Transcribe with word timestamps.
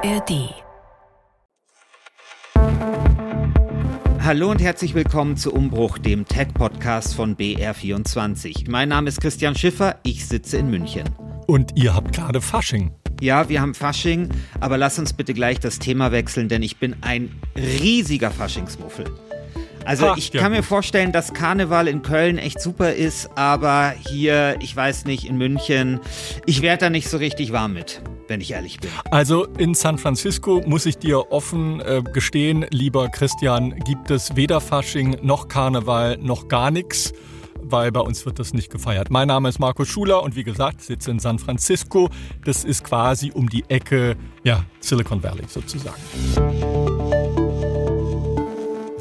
ARD. 0.00 0.54
Hallo 4.20 4.50
und 4.50 4.60
herzlich 4.60 4.94
willkommen 4.94 5.36
zu 5.36 5.52
Umbruch, 5.52 5.98
dem 5.98 6.24
Tech-Podcast 6.24 7.16
von 7.16 7.36
BR24. 7.36 8.70
Mein 8.70 8.90
Name 8.90 9.08
ist 9.08 9.20
Christian 9.20 9.56
Schiffer, 9.56 9.98
ich 10.04 10.28
sitze 10.28 10.58
in 10.58 10.70
München. 10.70 11.08
Und 11.48 11.72
ihr 11.74 11.94
habt 11.96 12.14
gerade 12.14 12.40
Fasching. 12.40 12.92
Ja, 13.20 13.48
wir 13.48 13.60
haben 13.60 13.74
Fasching, 13.74 14.28
aber 14.60 14.78
lass 14.78 15.00
uns 15.00 15.14
bitte 15.14 15.34
gleich 15.34 15.58
das 15.58 15.80
Thema 15.80 16.12
wechseln, 16.12 16.48
denn 16.48 16.62
ich 16.62 16.76
bin 16.76 16.94
ein 17.00 17.34
riesiger 17.56 18.30
Faschingsmuffel. 18.30 19.06
Also 19.84 20.08
Ach, 20.10 20.16
ich 20.16 20.32
ja 20.32 20.42
kann 20.42 20.52
mir 20.52 20.58
gut. 20.58 20.66
vorstellen, 20.66 21.10
dass 21.10 21.32
Karneval 21.32 21.88
in 21.88 22.02
Köln 22.02 22.38
echt 22.38 22.60
super 22.60 22.92
ist, 22.92 23.30
aber 23.36 23.94
hier, 23.98 24.58
ich 24.60 24.76
weiß 24.76 25.06
nicht, 25.06 25.24
in 25.24 25.38
München, 25.38 25.98
ich 26.46 26.62
werde 26.62 26.82
da 26.82 26.90
nicht 26.90 27.08
so 27.08 27.16
richtig 27.16 27.52
warm 27.52 27.72
mit, 27.72 28.02
wenn 28.28 28.40
ich 28.40 28.52
ehrlich 28.52 28.78
bin. 28.80 28.90
Also 29.10 29.46
in 29.58 29.74
San 29.74 29.98
Francisco 29.98 30.62
muss 30.66 30.86
ich 30.86 30.98
dir 30.98 31.32
offen 31.32 31.80
äh, 31.80 32.02
gestehen, 32.12 32.66
lieber 32.70 33.08
Christian, 33.08 33.78
gibt 33.80 34.10
es 34.10 34.36
weder 34.36 34.60
Fasching 34.60 35.18
noch 35.22 35.48
Karneval 35.48 36.18
noch 36.18 36.48
gar 36.48 36.70
nichts. 36.70 37.12
Weil 37.60 37.90
bei 37.90 38.00
uns 38.00 38.24
wird 38.24 38.38
das 38.38 38.54
nicht 38.54 38.70
gefeiert. 38.70 39.10
Mein 39.10 39.28
Name 39.28 39.48
ist 39.48 39.58
Markus 39.58 39.88
Schuler 39.88 40.22
und 40.22 40.36
wie 40.36 40.44
gesagt, 40.44 40.80
sitze 40.80 41.10
in 41.10 41.18
San 41.18 41.40
Francisco. 41.40 42.08
Das 42.44 42.64
ist 42.64 42.84
quasi 42.84 43.32
um 43.34 43.48
die 43.48 43.64
Ecke, 43.68 44.16
ja, 44.44 44.64
Silicon 44.80 45.22
Valley 45.22 45.44
sozusagen. 45.48 46.00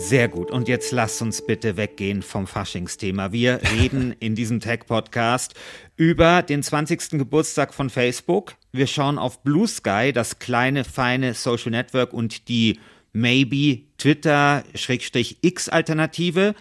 Sehr 0.07 0.29
gut. 0.29 0.51
Und 0.51 0.69
jetzt 0.69 0.93
lasst 0.93 1.21
uns 1.21 1.45
bitte 1.45 1.75
weggehen 1.75 2.21
vom 2.21 2.47
Faschingsthema. 2.47 3.33
Wir 3.33 3.59
reden 3.77 4.15
in 4.21 4.35
diesem 4.35 4.61
Tech-Podcast 4.61 5.53
über 5.97 6.43
den 6.43 6.63
20. 6.63 7.19
Geburtstag 7.19 7.73
von 7.73 7.89
Facebook. 7.89 8.55
Wir 8.71 8.87
schauen 8.87 9.17
auf 9.17 9.43
Blue 9.43 9.67
Sky, 9.67 10.13
das 10.13 10.39
kleine, 10.39 10.85
feine 10.85 11.33
Social 11.33 11.71
Network 11.71 12.13
und 12.13 12.47
die 12.47 12.79
Maybe 13.11 13.81
Twitter-X-Alternative. 13.97 16.55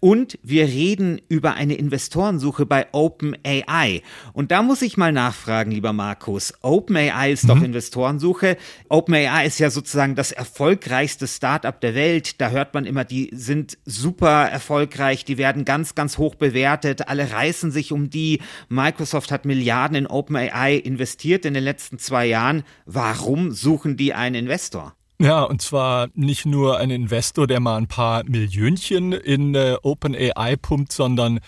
Und 0.00 0.38
wir 0.42 0.66
reden 0.66 1.20
über 1.28 1.54
eine 1.54 1.74
Investorensuche 1.74 2.66
bei 2.66 2.86
OpenAI. 2.92 4.02
Und 4.32 4.52
da 4.52 4.62
muss 4.62 4.82
ich 4.82 4.96
mal 4.96 5.12
nachfragen, 5.12 5.72
lieber 5.72 5.92
Markus. 5.92 6.54
OpenAI 6.62 7.32
ist 7.32 7.48
doch 7.48 7.60
Investorensuche. 7.60 8.56
OpenAI 8.88 9.46
ist 9.46 9.58
ja 9.58 9.70
sozusagen 9.70 10.14
das 10.14 10.30
erfolgreichste 10.30 11.26
Startup 11.26 11.78
der 11.80 11.96
Welt. 11.96 12.40
Da 12.40 12.50
hört 12.50 12.74
man 12.74 12.86
immer, 12.86 13.04
die 13.04 13.30
sind 13.32 13.76
super 13.84 14.48
erfolgreich, 14.48 15.24
die 15.24 15.38
werden 15.38 15.64
ganz, 15.64 15.96
ganz 15.96 16.16
hoch 16.16 16.36
bewertet. 16.36 17.08
Alle 17.08 17.32
reißen 17.32 17.72
sich 17.72 17.90
um 17.90 18.08
die. 18.08 18.40
Microsoft 18.68 19.32
hat 19.32 19.46
Milliarden 19.46 19.96
in 19.96 20.06
OpenAI 20.06 20.76
investiert 20.76 21.44
in 21.44 21.54
den 21.54 21.64
letzten 21.64 21.98
zwei 21.98 22.26
Jahren. 22.26 22.62
Warum 22.86 23.50
suchen 23.50 23.96
die 23.96 24.14
einen 24.14 24.36
Investor? 24.36 24.97
Ja, 25.20 25.42
und 25.42 25.60
zwar 25.60 26.08
nicht 26.14 26.46
nur 26.46 26.78
ein 26.78 26.90
Investor, 26.90 27.48
der 27.48 27.58
mal 27.58 27.76
ein 27.76 27.88
paar 27.88 28.22
Millionchen 28.24 29.12
in 29.12 29.54
äh, 29.56 29.76
OpenAI 29.82 30.54
pumpt, 30.56 30.92
sondern 30.92 31.40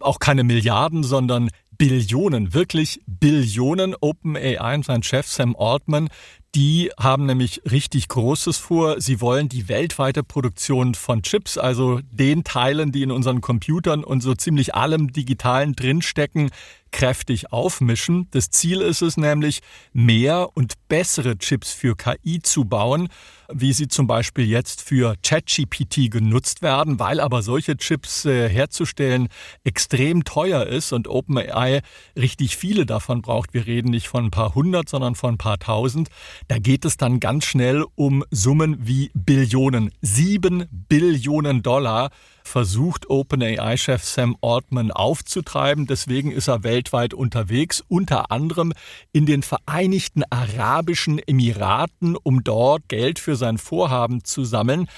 auch 0.00 0.18
keine 0.18 0.42
Milliarden, 0.42 1.04
sondern 1.04 1.48
Billionen, 1.70 2.52
wirklich 2.52 3.00
Billionen. 3.06 3.94
OpenAI 4.00 4.74
und 4.74 4.84
sein 4.84 5.04
Chef 5.04 5.28
Sam 5.28 5.54
Altman, 5.56 6.08
die 6.54 6.90
haben 6.98 7.24
nämlich 7.24 7.62
richtig 7.70 8.08
Großes 8.08 8.58
vor. 8.58 9.00
Sie 9.00 9.22
wollen 9.22 9.48
die 9.48 9.68
weltweite 9.68 10.22
Produktion 10.22 10.94
von 10.94 11.22
Chips, 11.22 11.56
also 11.56 12.00
den 12.10 12.44
Teilen, 12.44 12.92
die 12.92 13.02
in 13.02 13.10
unseren 13.10 13.40
Computern 13.40 14.04
und 14.04 14.20
so 14.20 14.34
ziemlich 14.34 14.74
allem 14.74 15.12
Digitalen 15.12 15.74
drinstecken, 15.74 16.50
kräftig 16.92 17.52
aufmischen. 17.52 18.28
Das 18.30 18.50
Ziel 18.50 18.80
ist 18.82 19.02
es 19.02 19.16
nämlich, 19.16 19.60
mehr 19.92 20.50
und 20.54 20.74
bessere 20.88 21.38
Chips 21.38 21.72
für 21.72 21.96
KI 21.96 22.40
zu 22.42 22.66
bauen, 22.66 23.08
wie 23.52 23.72
sie 23.72 23.88
zum 23.88 24.06
Beispiel 24.06 24.46
jetzt 24.46 24.82
für 24.82 25.16
ChatGPT 25.22 26.10
genutzt 26.10 26.62
werden, 26.62 26.98
weil 26.98 27.20
aber 27.20 27.42
solche 27.42 27.76
Chips 27.76 28.24
äh, 28.24 28.48
herzustellen 28.48 29.28
extrem 29.64 30.24
teuer 30.24 30.66
ist 30.66 30.92
und 30.92 31.08
OpenAI 31.08 31.82
richtig 32.16 32.56
viele 32.56 32.86
davon 32.86 33.22
braucht. 33.22 33.54
Wir 33.54 33.66
reden 33.66 33.90
nicht 33.90 34.08
von 34.08 34.26
ein 34.26 34.30
paar 34.30 34.54
hundert, 34.54 34.88
sondern 34.88 35.14
von 35.14 35.34
ein 35.34 35.38
paar 35.38 35.58
tausend. 35.58 36.08
Da 36.48 36.58
geht 36.58 36.84
es 36.84 36.96
dann 36.96 37.20
ganz 37.20 37.44
schnell 37.44 37.84
um 37.94 38.24
Summen 38.30 38.78
wie 38.86 39.10
Billionen. 39.14 39.92
Sieben 40.00 40.66
Billionen 40.70 41.62
Dollar 41.62 42.10
versucht 42.44 43.08
OpenAI-Chef 43.08 44.04
Sam 44.04 44.36
Altman 44.40 44.90
aufzutreiben. 44.90 45.86
Deswegen 45.86 46.30
ist 46.30 46.48
er 46.48 46.64
weltweit 46.64 47.14
unterwegs, 47.14 47.82
unter 47.88 48.30
anderem 48.30 48.72
in 49.12 49.26
den 49.26 49.42
Vereinigten 49.42 50.22
Arabischen 50.30 51.18
Emiraten, 51.18 52.16
um 52.16 52.44
dort 52.44 52.88
Geld 52.88 53.18
für 53.18 53.36
sein 53.36 53.58
Vorhaben 53.58 54.24
zu 54.24 54.44
sammeln. 54.44 54.88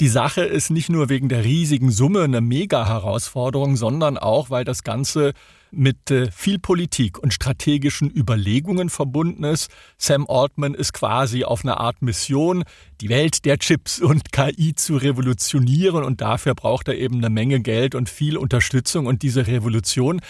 Die 0.00 0.08
Sache 0.08 0.42
ist 0.42 0.70
nicht 0.70 0.88
nur 0.88 1.08
wegen 1.10 1.28
der 1.28 1.44
riesigen 1.44 1.90
Summe 1.90 2.22
eine 2.22 2.40
Mega-Herausforderung, 2.40 3.76
sondern 3.76 4.16
auch, 4.16 4.48
weil 4.48 4.64
das 4.64 4.82
Ganze 4.82 5.34
mit 5.70 6.10
äh, 6.10 6.30
viel 6.30 6.58
Politik 6.58 7.18
und 7.18 7.32
strategischen 7.32 8.10
Überlegungen 8.10 8.90
verbunden 8.90 9.44
ist. 9.44 9.70
Sam 9.98 10.26
Altman 10.28 10.74
ist 10.74 10.92
quasi 10.92 11.44
auf 11.44 11.64
einer 11.64 11.80
Art 11.80 12.02
Mission, 12.02 12.64
die 13.00 13.08
Welt 13.08 13.44
der 13.44 13.58
Chips 13.58 14.00
und 14.00 14.32
KI 14.32 14.74
zu 14.74 14.96
revolutionieren 14.96 16.04
und 16.04 16.20
dafür 16.20 16.54
braucht 16.54 16.88
er 16.88 16.98
eben 16.98 17.16
eine 17.18 17.30
Menge 17.30 17.60
Geld 17.60 17.94
und 17.94 18.08
viel 18.08 18.36
Unterstützung 18.36 19.06
und 19.06 19.22
diese 19.22 19.46
Revolution 19.46 20.20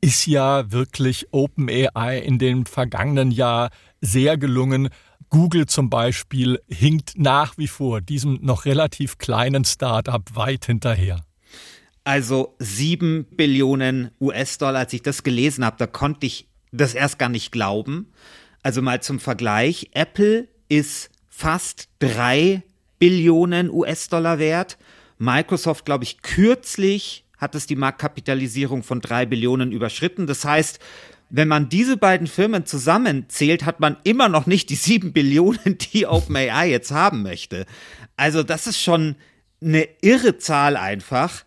ist 0.00 0.26
ja 0.26 0.70
wirklich 0.72 1.26
OpenAI 1.32 2.18
in 2.18 2.38
dem 2.38 2.66
vergangenen 2.66 3.30
Jahr 3.30 3.70
sehr 4.00 4.38
gelungen. 4.38 4.88
Google 5.28 5.66
zum 5.66 5.90
Beispiel 5.90 6.60
hinkt 6.68 7.12
nach 7.16 7.56
wie 7.58 7.68
vor 7.68 8.00
diesem 8.00 8.38
noch 8.42 8.64
relativ 8.64 9.18
kleinen 9.18 9.64
Startup 9.64 10.24
weit 10.34 10.66
hinterher. 10.66 11.24
Also 12.04 12.54
sieben 12.58 13.26
Billionen 13.30 14.10
US-Dollar, 14.20 14.80
als 14.80 14.92
ich 14.92 15.02
das 15.02 15.22
gelesen 15.22 15.64
habe, 15.64 15.76
da 15.78 15.86
konnte 15.86 16.26
ich 16.26 16.48
das 16.72 16.94
erst 16.94 17.18
gar 17.18 17.28
nicht 17.28 17.52
glauben. 17.52 18.12
Also 18.62 18.82
mal 18.82 19.02
zum 19.02 19.20
Vergleich, 19.20 19.90
Apple 19.92 20.48
ist 20.68 21.10
fast 21.28 21.88
drei 21.98 22.62
Billionen 22.98 23.70
US-Dollar 23.70 24.38
wert. 24.38 24.78
Microsoft, 25.18 25.84
glaube 25.84 26.04
ich, 26.04 26.22
kürzlich 26.22 27.24
hat 27.38 27.54
es 27.54 27.66
die 27.66 27.76
Marktkapitalisierung 27.76 28.82
von 28.82 29.00
drei 29.00 29.26
Billionen 29.26 29.72
überschritten. 29.72 30.26
Das 30.26 30.44
heißt, 30.44 30.78
wenn 31.30 31.48
man 31.48 31.68
diese 31.68 31.96
beiden 31.96 32.26
Firmen 32.26 32.66
zusammenzählt, 32.66 33.64
hat 33.64 33.80
man 33.80 33.96
immer 34.04 34.28
noch 34.28 34.46
nicht 34.46 34.68
die 34.68 34.74
sieben 34.74 35.12
Billionen, 35.14 35.78
die 35.92 36.06
OpenAI 36.06 36.70
jetzt 36.70 36.90
haben 36.90 37.22
möchte. 37.22 37.66
Also 38.16 38.42
das 38.42 38.66
ist 38.66 38.80
schon 38.80 39.16
eine 39.62 39.88
irre 40.02 40.38
Zahl 40.38 40.76
einfach. 40.76 41.44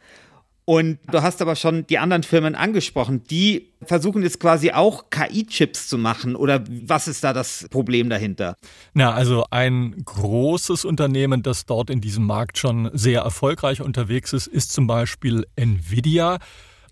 Und 0.66 1.00
du 1.12 1.22
hast 1.22 1.42
aber 1.42 1.56
schon 1.56 1.86
die 1.88 1.98
anderen 1.98 2.24
Firmen 2.24 2.56
angesprochen, 2.56 3.24
die 3.26 3.74
versuchen 3.84 4.24
jetzt 4.24 4.40
quasi 4.40 4.72
auch 4.72 5.10
KI-Chips 5.10 5.90
zu 5.90 5.98
machen 5.98 6.38
oder 6.38 6.64
was 6.86 7.10
ist 7.10 7.24
da 7.24 7.34
das 7.34 7.68
Problem 7.70 8.10
dahinter? 8.10 8.56
Na, 8.94 9.12
also 9.14 9.46
ein 9.52 10.04
großes 10.06 10.86
Unternehmen, 10.86 11.44
das 11.44 11.66
dort 11.66 11.90
in 11.90 12.00
diesem 12.00 12.26
Markt 12.26 12.58
schon 12.58 12.90
sehr 12.94 13.22
erfolgreich 13.22 13.82
unterwegs 13.82 14.32
ist, 14.32 14.48
ist 14.48 14.72
zum 14.72 14.88
Beispiel 14.88 15.46
Nvidia. 15.58 16.40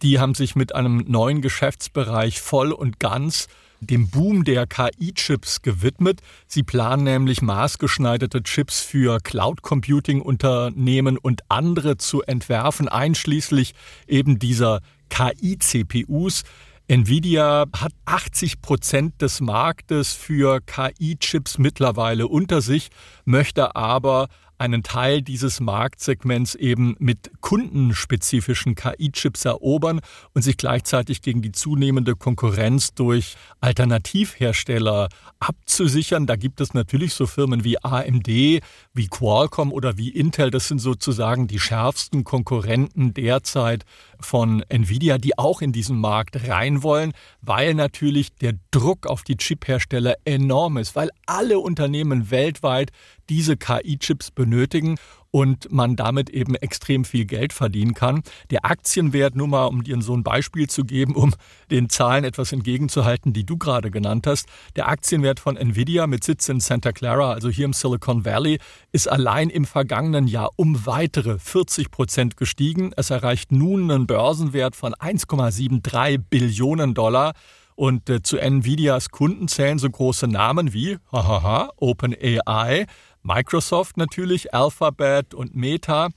Die 0.02 0.20
haben 0.20 0.34
sich 0.34 0.56
mit 0.56 0.76
einem 0.76 1.06
neuen 1.08 1.42
Geschäftsbereich 1.42 2.42
voll 2.42 2.74
und 2.74 3.00
ganz 3.00 3.48
dem 3.82 4.10
Boom 4.10 4.44
der 4.44 4.68
KI-Chips 4.68 5.62
gewidmet. 5.62 6.22
Sie 6.48 6.64
planen 6.64 7.04
nämlich 7.04 7.42
maßgeschneiderte 7.42 8.44
Chips 8.44 8.82
für 8.82 9.20
Cloud-Computing-Unternehmen 9.20 11.18
und 11.18 11.42
andere 11.50 11.98
zu 11.98 12.22
entwerfen, 12.22 12.88
einschließlich 12.88 13.74
eben 14.08 14.40
dieser 14.40 14.82
KI-CPUs. 15.10 16.44
Nvidia 16.88 17.66
hat 17.76 17.94
80 18.06 18.62
Prozent 18.62 19.22
des 19.22 19.42
Marktes 19.42 20.14
für 20.14 20.62
KI-Chips 20.62 21.58
mittlerweile 21.58 22.28
unter 22.28 22.62
sich, 22.62 22.90
möchte 23.26 23.76
aber 23.76 24.28
einen 24.62 24.84
Teil 24.84 25.24
dieses 25.24 25.60
Marktsegments 25.60 26.54
eben 26.54 26.96
mit 27.00 27.32
kundenspezifischen 27.42 28.76
KI-Chips 28.76 29.46
erobern 29.46 30.02
und 30.36 30.44
sich 30.44 30.56
gleichzeitig 30.56 31.24
gegen 31.24 31.42
die 31.42 31.52
zunehmende 31.52 32.16
Konkurrenz 32.16 32.94
durch 32.94 33.38
Alternativhersteller 33.60 35.10
abzusichern. 35.40 36.28
Da 36.28 36.36
gibt 36.36 36.62
es 36.62 36.76
natürlich 36.76 37.16
so 37.16 37.26
Firmen 37.26 37.64
wie 37.64 37.84
AMD, 37.84 38.28
wie 38.28 39.08
Qualcomm 39.10 39.74
oder 39.74 39.98
wie 39.98 40.10
Intel. 40.10 40.52
Das 40.52 40.68
sind 40.68 40.78
sozusagen 40.78 41.48
die 41.48 41.60
schärfsten 41.60 42.24
Konkurrenten 42.24 43.16
derzeit 43.16 43.84
von 44.26 44.64
Nvidia, 44.70 45.18
die 45.18 45.38
auch 45.38 45.62
in 45.62 45.72
diesen 45.72 46.00
Markt 46.00 46.48
rein 46.48 46.84
wollen, 46.84 47.14
weil 47.42 47.74
natürlich 47.74 48.34
der 48.36 48.54
Druck 48.72 49.08
auf 49.08 49.24
die 49.24 49.38
Chiphersteller 49.38 50.16
enorm 50.26 50.78
ist, 50.78 50.96
weil 50.96 51.10
alle 51.26 51.60
Unternehmen 51.60 52.32
weltweit 52.32 52.92
diese 53.30 53.58
KI-Chips 53.58 54.32
benötigen 54.32 54.98
und 55.32 55.72
man 55.72 55.96
damit 55.96 56.30
eben 56.30 56.56
extrem 56.56 57.06
viel 57.06 57.26
Geld 57.26 57.54
verdienen 57.54 57.94
kann. 57.94 58.22
Der 58.50 58.66
Aktienwert, 58.66 59.36
nur 59.36 59.48
mal 59.48 59.66
um 59.66 59.84
dir 59.84 60.02
so 60.02 60.14
ein 60.14 60.24
Beispiel 60.24 60.70
zu 60.70 60.84
geben, 60.84 61.16
um 61.16 61.34
den 61.70 61.90
Zahlen 61.90 62.24
etwas 62.24 62.52
entgegenzuhalten, 62.52 63.34
die 63.34 63.46
du 63.46 63.58
gerade 63.58 63.92
genannt 63.92 64.28
hast. 64.28 64.48
Der 64.76 64.90
Aktienwert 64.90 65.40
von 65.40 65.56
Nvidia 65.58 66.06
mit 66.08 66.24
Sitz 66.24 66.50
in 66.50 66.60
Santa 66.60 66.92
Clara, 66.92 67.32
also 67.32 67.50
hier 67.50 67.66
im 67.66 67.74
Silicon 67.74 68.26
Valley, 68.26 68.60
ist 68.92 69.10
allein 69.10 69.50
im 69.50 69.66
vergangenen 69.66 70.28
Jahr 70.28 70.52
um 70.58 70.86
weitere 70.86 71.40
40 71.40 71.92
Prozent 71.92 72.38
gestiegen. 72.38 72.92
Es 72.98 73.10
erreicht 73.10 73.52
nun 73.52 73.90
einen 73.90 74.08
Börsenwert 74.08 74.76
von 74.76 74.94
1,73 74.94 76.18
Billionen 76.30 76.94
Dollar. 76.94 77.34
Und 77.76 78.10
äh, 78.10 78.22
zu 78.22 78.38
Nvidias 78.38 79.10
Kunden 79.10 79.48
zählen 79.48 79.80
so 79.80 79.90
große 79.90 80.28
Namen 80.28 80.74
wie 80.74 80.98
hahaha, 81.12 81.72
OpenAI, 81.78 82.86
Microsoft 83.24 83.98
natürlich, 83.98 84.54
Alphabet 84.54 85.34
und 85.34 85.56
Meta. 85.56 86.10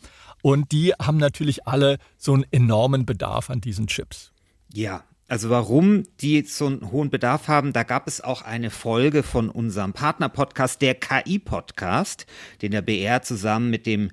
Und 0.43 0.73
die 0.73 0.93
haben 0.93 1.17
natürlich 1.17 1.67
alle 1.67 1.99
so 2.17 2.35
einen 2.35 2.45
enormen 2.51 3.07
Bedarf 3.07 3.51
an 3.51 3.61
diesen 3.61 3.87
Chips. 3.87 4.33
Ja, 4.73 5.05
also 5.27 5.49
warum 5.49 6.05
die 6.21 6.43
so 6.43 6.67
einen 6.67 6.91
hohen 6.91 7.09
Bedarf 7.09 7.49
haben, 7.49 7.73
da 7.73 7.83
gab 7.83 8.07
es 8.07 8.21
auch 8.21 8.43
eine 8.43 8.71
Folge 8.71 9.23
von 9.23 9.49
unserem 9.49 9.93
Partner-Podcast, 9.95 10.83
der 10.83 10.95
KI-Podcast, 10.95 12.27
den 12.61 12.73
der 12.73 12.83
BR 12.83 13.23
zusammen 13.23 13.71
mit 13.71 13.87
dem 13.87 14.11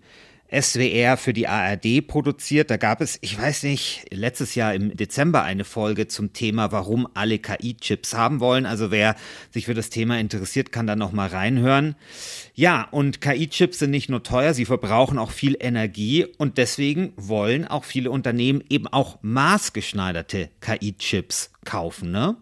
SWR 0.51 1.17
für 1.17 1.33
die 1.33 1.47
ARD 1.47 2.05
produziert. 2.05 2.69
Da 2.69 2.77
gab 2.77 3.01
es, 3.01 3.17
ich 3.21 3.39
weiß 3.39 3.63
nicht, 3.63 4.05
letztes 4.11 4.55
Jahr 4.55 4.73
im 4.73 4.95
Dezember 4.95 5.43
eine 5.43 5.63
Folge 5.63 6.07
zum 6.07 6.33
Thema, 6.33 6.71
warum 6.71 7.07
alle 7.13 7.39
KI-Chips 7.39 8.13
haben 8.13 8.39
wollen. 8.39 8.65
Also 8.65 8.91
wer 8.91 9.15
sich 9.49 9.65
für 9.65 9.73
das 9.73 9.89
Thema 9.89 10.19
interessiert, 10.19 10.71
kann 10.71 10.87
da 10.87 10.95
noch 10.95 11.13
mal 11.13 11.29
reinhören. 11.29 11.95
Ja, 12.53 12.87
und 12.91 13.21
KI-Chips 13.21 13.79
sind 13.79 13.91
nicht 13.91 14.09
nur 14.09 14.23
teuer, 14.23 14.53
sie 14.53 14.65
verbrauchen 14.65 15.17
auch 15.17 15.31
viel 15.31 15.55
Energie 15.59 16.25
und 16.37 16.57
deswegen 16.57 17.13
wollen 17.15 17.65
auch 17.65 17.85
viele 17.85 18.11
Unternehmen 18.11 18.63
eben 18.69 18.87
auch 18.87 19.19
maßgeschneiderte 19.21 20.49
KI-Chips 20.59 21.51
kaufen, 21.63 22.11
ne? 22.11 22.35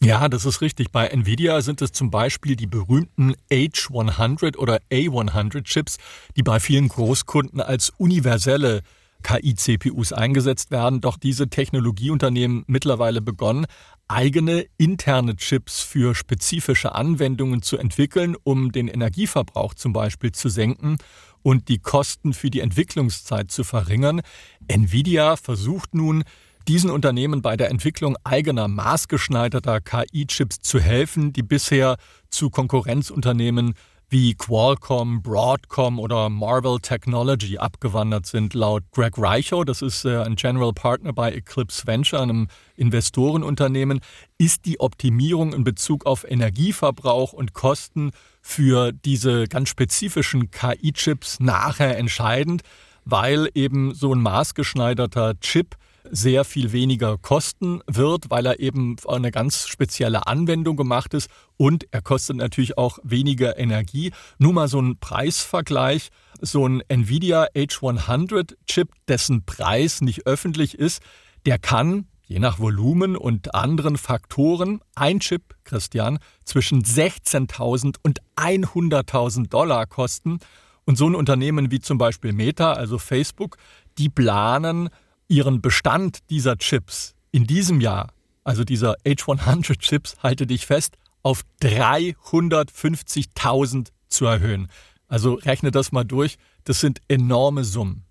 Ja, 0.00 0.28
das 0.28 0.44
ist 0.44 0.60
richtig. 0.60 0.92
Bei 0.92 1.08
Nvidia 1.08 1.60
sind 1.60 1.82
es 1.82 1.90
zum 1.90 2.10
Beispiel 2.10 2.54
die 2.54 2.68
berühmten 2.68 3.34
H100 3.50 4.56
oder 4.56 4.78
A100 4.92 5.64
Chips, 5.64 5.96
die 6.36 6.44
bei 6.44 6.60
vielen 6.60 6.86
Großkunden 6.88 7.60
als 7.60 7.90
universelle 7.98 8.82
KI-CPUs 9.24 10.12
eingesetzt 10.12 10.70
werden. 10.70 11.00
Doch 11.00 11.16
diese 11.16 11.48
Technologieunternehmen 11.48 12.62
mittlerweile 12.68 13.20
begonnen, 13.20 13.66
eigene 14.06 14.66
interne 14.76 15.34
Chips 15.34 15.80
für 15.80 16.14
spezifische 16.14 16.94
Anwendungen 16.94 17.62
zu 17.62 17.76
entwickeln, 17.76 18.36
um 18.44 18.70
den 18.70 18.86
Energieverbrauch 18.86 19.74
zum 19.74 19.92
Beispiel 19.92 20.30
zu 20.30 20.48
senken 20.48 20.98
und 21.42 21.68
die 21.68 21.78
Kosten 21.78 22.34
für 22.34 22.50
die 22.50 22.60
Entwicklungszeit 22.60 23.50
zu 23.50 23.64
verringern. 23.64 24.20
Nvidia 24.68 25.36
versucht 25.36 25.94
nun, 25.94 26.22
diesen 26.68 26.90
Unternehmen 26.90 27.40
bei 27.40 27.56
der 27.56 27.70
Entwicklung 27.70 28.16
eigener 28.24 28.68
maßgeschneiderter 28.68 29.80
KI-Chips 29.80 30.60
zu 30.60 30.78
helfen, 30.78 31.32
die 31.32 31.42
bisher 31.42 31.96
zu 32.28 32.50
Konkurrenzunternehmen 32.50 33.72
wie 34.10 34.34
Qualcomm, 34.34 35.22
Broadcom 35.22 35.98
oder 35.98 36.28
Marvel 36.28 36.78
Technology 36.80 37.56
abgewandert 37.56 38.26
sind. 38.26 38.52
Laut 38.52 38.82
Greg 38.92 39.14
Reichow, 39.16 39.64
das 39.64 39.80
ist 39.80 40.04
äh, 40.04 40.18
ein 40.18 40.36
General 40.36 40.72
Partner 40.74 41.14
bei 41.14 41.32
Eclipse 41.32 41.86
Venture, 41.86 42.20
einem 42.20 42.48
Investorenunternehmen, 42.76 44.00
ist 44.36 44.66
die 44.66 44.78
Optimierung 44.78 45.54
in 45.54 45.64
Bezug 45.64 46.04
auf 46.04 46.30
Energieverbrauch 46.30 47.32
und 47.32 47.54
Kosten 47.54 48.10
für 48.42 48.92
diese 48.92 49.44
ganz 49.44 49.70
spezifischen 49.70 50.50
KI-Chips 50.50 51.40
nachher 51.40 51.96
entscheidend, 51.96 52.62
weil 53.06 53.48
eben 53.54 53.94
so 53.94 54.14
ein 54.14 54.20
maßgeschneiderter 54.20 55.40
Chip 55.40 55.76
sehr 56.10 56.44
viel 56.44 56.72
weniger 56.72 57.18
kosten 57.18 57.80
wird, 57.86 58.30
weil 58.30 58.46
er 58.46 58.60
eben 58.60 58.96
eine 59.06 59.30
ganz 59.30 59.68
spezielle 59.68 60.26
Anwendung 60.26 60.76
gemacht 60.76 61.14
ist 61.14 61.30
und 61.56 61.86
er 61.90 62.02
kostet 62.02 62.36
natürlich 62.36 62.78
auch 62.78 62.98
weniger 63.02 63.58
Energie. 63.58 64.12
Nur 64.38 64.52
mal 64.52 64.68
so 64.68 64.80
ein 64.80 64.98
Preisvergleich. 64.98 66.08
So 66.40 66.68
ein 66.68 66.82
Nvidia 66.86 67.46
H100 67.56 68.54
Chip, 68.66 68.90
dessen 69.08 69.44
Preis 69.44 70.00
nicht 70.02 70.24
öffentlich 70.24 70.78
ist, 70.78 71.02
der 71.46 71.58
kann 71.58 72.06
je 72.28 72.38
nach 72.38 72.58
Volumen 72.58 73.16
und 73.16 73.54
anderen 73.54 73.96
Faktoren 73.96 74.80
ein 74.94 75.18
Chip, 75.18 75.56
Christian, 75.64 76.18
zwischen 76.44 76.82
16.000 76.82 77.96
und 78.02 78.20
100.000 78.36 79.48
Dollar 79.48 79.86
kosten. 79.86 80.38
Und 80.84 80.96
so 80.96 81.08
ein 81.08 81.14
Unternehmen 81.14 81.70
wie 81.70 81.80
zum 81.80 81.98
Beispiel 81.98 82.32
Meta, 82.32 82.72
also 82.72 82.98
Facebook, 82.98 83.56
die 83.98 84.08
planen 84.08 84.90
ihren 85.28 85.60
Bestand 85.60 86.20
dieser 86.30 86.56
Chips 86.56 87.14
in 87.30 87.46
diesem 87.46 87.80
Jahr, 87.80 88.08
also 88.44 88.64
dieser 88.64 88.96
H100 89.04 89.78
Chips, 89.78 90.16
halte 90.22 90.46
dich 90.46 90.64
fest, 90.66 90.96
auf 91.22 91.42
350.000 91.62 93.88
zu 94.08 94.24
erhöhen. 94.24 94.68
Also 95.06 95.34
rechne 95.34 95.70
das 95.70 95.92
mal 95.92 96.04
durch, 96.04 96.38
das 96.64 96.80
sind 96.80 97.02
enorme 97.08 97.62
Summen. 97.64 98.04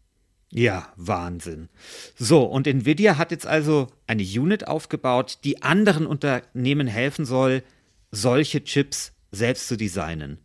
Ja, 0.50 0.94
Wahnsinn. 0.96 1.68
So, 2.16 2.44
und 2.44 2.68
Nvidia 2.68 3.18
hat 3.18 3.32
jetzt 3.32 3.46
also 3.46 3.88
eine 4.08 4.24
Unit 4.24 4.66
aufgebaut, 4.68 5.40
die 5.44 5.62
anderen 5.62 6.08
Unternehmen 6.08 6.88
helfen 6.88 7.26
soll, 7.26 7.64
solche 8.12 8.64
Chips 8.64 9.12
selbst 9.32 9.68
zu 9.68 9.76
designen. 9.76 10.40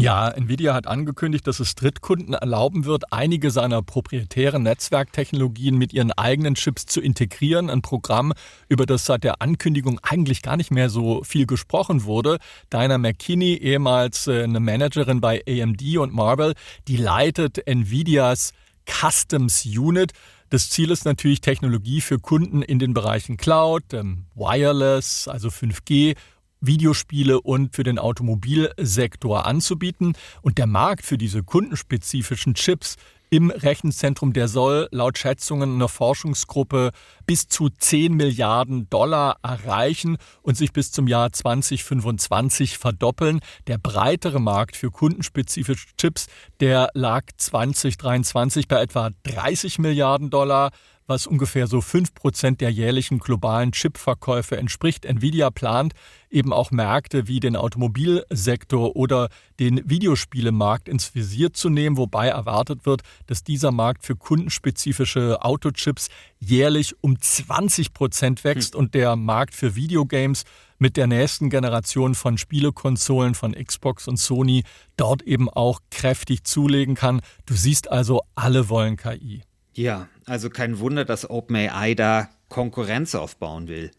Ja, 0.00 0.28
Nvidia 0.28 0.74
hat 0.74 0.86
angekündigt, 0.86 1.46
dass 1.46 1.58
es 1.58 1.74
Drittkunden 1.74 2.34
erlauben 2.34 2.84
wird, 2.84 3.12
einige 3.12 3.50
seiner 3.50 3.82
proprietären 3.82 4.62
Netzwerktechnologien 4.62 5.76
mit 5.76 5.92
ihren 5.92 6.12
eigenen 6.12 6.54
Chips 6.54 6.86
zu 6.86 7.00
integrieren. 7.00 7.68
Ein 7.68 7.82
Programm, 7.82 8.32
über 8.68 8.86
das 8.86 9.04
seit 9.04 9.24
der 9.24 9.42
Ankündigung 9.42 9.98
eigentlich 10.02 10.42
gar 10.42 10.56
nicht 10.56 10.70
mehr 10.70 10.88
so 10.88 11.24
viel 11.24 11.46
gesprochen 11.46 12.04
wurde. 12.04 12.38
Dinah 12.72 12.98
McKinney, 12.98 13.54
ehemals 13.54 14.28
äh, 14.28 14.44
eine 14.44 14.60
Managerin 14.60 15.20
bei 15.20 15.42
AMD 15.48 15.98
und 15.98 16.12
Marvel, 16.12 16.54
die 16.86 16.96
leitet 16.96 17.66
Nvidias 17.66 18.52
Customs 18.86 19.66
Unit. 19.66 20.12
Das 20.50 20.70
Ziel 20.70 20.90
ist 20.90 21.04
natürlich 21.04 21.40
Technologie 21.40 22.00
für 22.00 22.18
Kunden 22.18 22.62
in 22.62 22.78
den 22.78 22.94
Bereichen 22.94 23.36
Cloud, 23.36 23.92
ähm, 23.92 24.26
Wireless, 24.34 25.28
also 25.28 25.48
5G 25.48 26.14
Videospiele 26.60 27.40
und 27.40 27.74
für 27.74 27.82
den 27.82 27.98
Automobilsektor 27.98 29.46
anzubieten. 29.46 30.14
Und 30.42 30.58
der 30.58 30.66
Markt 30.66 31.04
für 31.04 31.18
diese 31.18 31.42
kundenspezifischen 31.42 32.54
Chips 32.54 32.96
im 33.30 33.50
Rechenzentrum, 33.50 34.32
der 34.32 34.48
soll 34.48 34.88
laut 34.90 35.18
Schätzungen 35.18 35.74
einer 35.74 35.88
Forschungsgruppe 35.88 36.92
bis 37.26 37.46
zu 37.46 37.68
10 37.68 38.14
Milliarden 38.14 38.88
Dollar 38.88 39.36
erreichen 39.42 40.16
und 40.42 40.56
sich 40.56 40.72
bis 40.72 40.92
zum 40.92 41.06
Jahr 41.06 41.30
2025 41.30 42.78
verdoppeln. 42.78 43.40
Der 43.66 43.76
breitere 43.76 44.40
Markt 44.40 44.76
für 44.76 44.90
kundenspezifische 44.90 45.88
Chips, 45.98 46.26
der 46.60 46.88
lag 46.94 47.24
2023 47.36 48.66
bei 48.66 48.80
etwa 48.80 49.10
30 49.24 49.78
Milliarden 49.78 50.30
Dollar 50.30 50.70
was 51.08 51.26
ungefähr 51.26 51.66
so 51.66 51.78
5% 51.78 52.58
der 52.58 52.70
jährlichen 52.70 53.18
globalen 53.18 53.72
Chipverkäufe 53.72 54.56
entspricht. 54.56 55.04
Nvidia 55.04 55.50
plant 55.50 55.94
eben 56.30 56.52
auch 56.52 56.70
Märkte 56.70 57.26
wie 57.26 57.40
den 57.40 57.56
Automobilsektor 57.56 58.94
oder 58.94 59.30
den 59.58 59.88
Videospielemarkt 59.88 60.86
ins 60.86 61.14
Visier 61.14 61.52
zu 61.52 61.70
nehmen, 61.70 61.96
wobei 61.96 62.28
erwartet 62.28 62.84
wird, 62.84 63.02
dass 63.26 63.42
dieser 63.42 63.72
Markt 63.72 64.04
für 64.04 64.14
kundenspezifische 64.14 65.42
Autochips 65.42 66.08
jährlich 66.38 66.94
um 67.02 67.14
20% 67.14 68.44
wächst 68.44 68.74
hm. 68.74 68.80
und 68.80 68.94
der 68.94 69.16
Markt 69.16 69.54
für 69.54 69.74
Videogames 69.74 70.44
mit 70.78 70.96
der 70.96 71.06
nächsten 71.06 71.50
Generation 71.50 72.14
von 72.14 72.38
Spielekonsolen 72.38 73.34
von 73.34 73.52
Xbox 73.52 74.06
und 74.06 74.18
Sony 74.18 74.62
dort 74.96 75.22
eben 75.22 75.48
auch 75.48 75.80
kräftig 75.90 76.44
zulegen 76.44 76.94
kann. 76.94 77.20
Du 77.46 77.54
siehst 77.54 77.90
also, 77.90 78.20
alle 78.34 78.68
wollen 78.68 78.96
KI. 78.96 79.42
Ja, 79.78 80.08
also 80.26 80.50
kein 80.50 80.80
Wunder, 80.80 81.04
dass 81.04 81.30
OpenAI 81.30 81.94
da 81.94 82.28
Konkurrenz 82.48 83.14
aufbauen 83.14 83.68
will. 83.68 83.92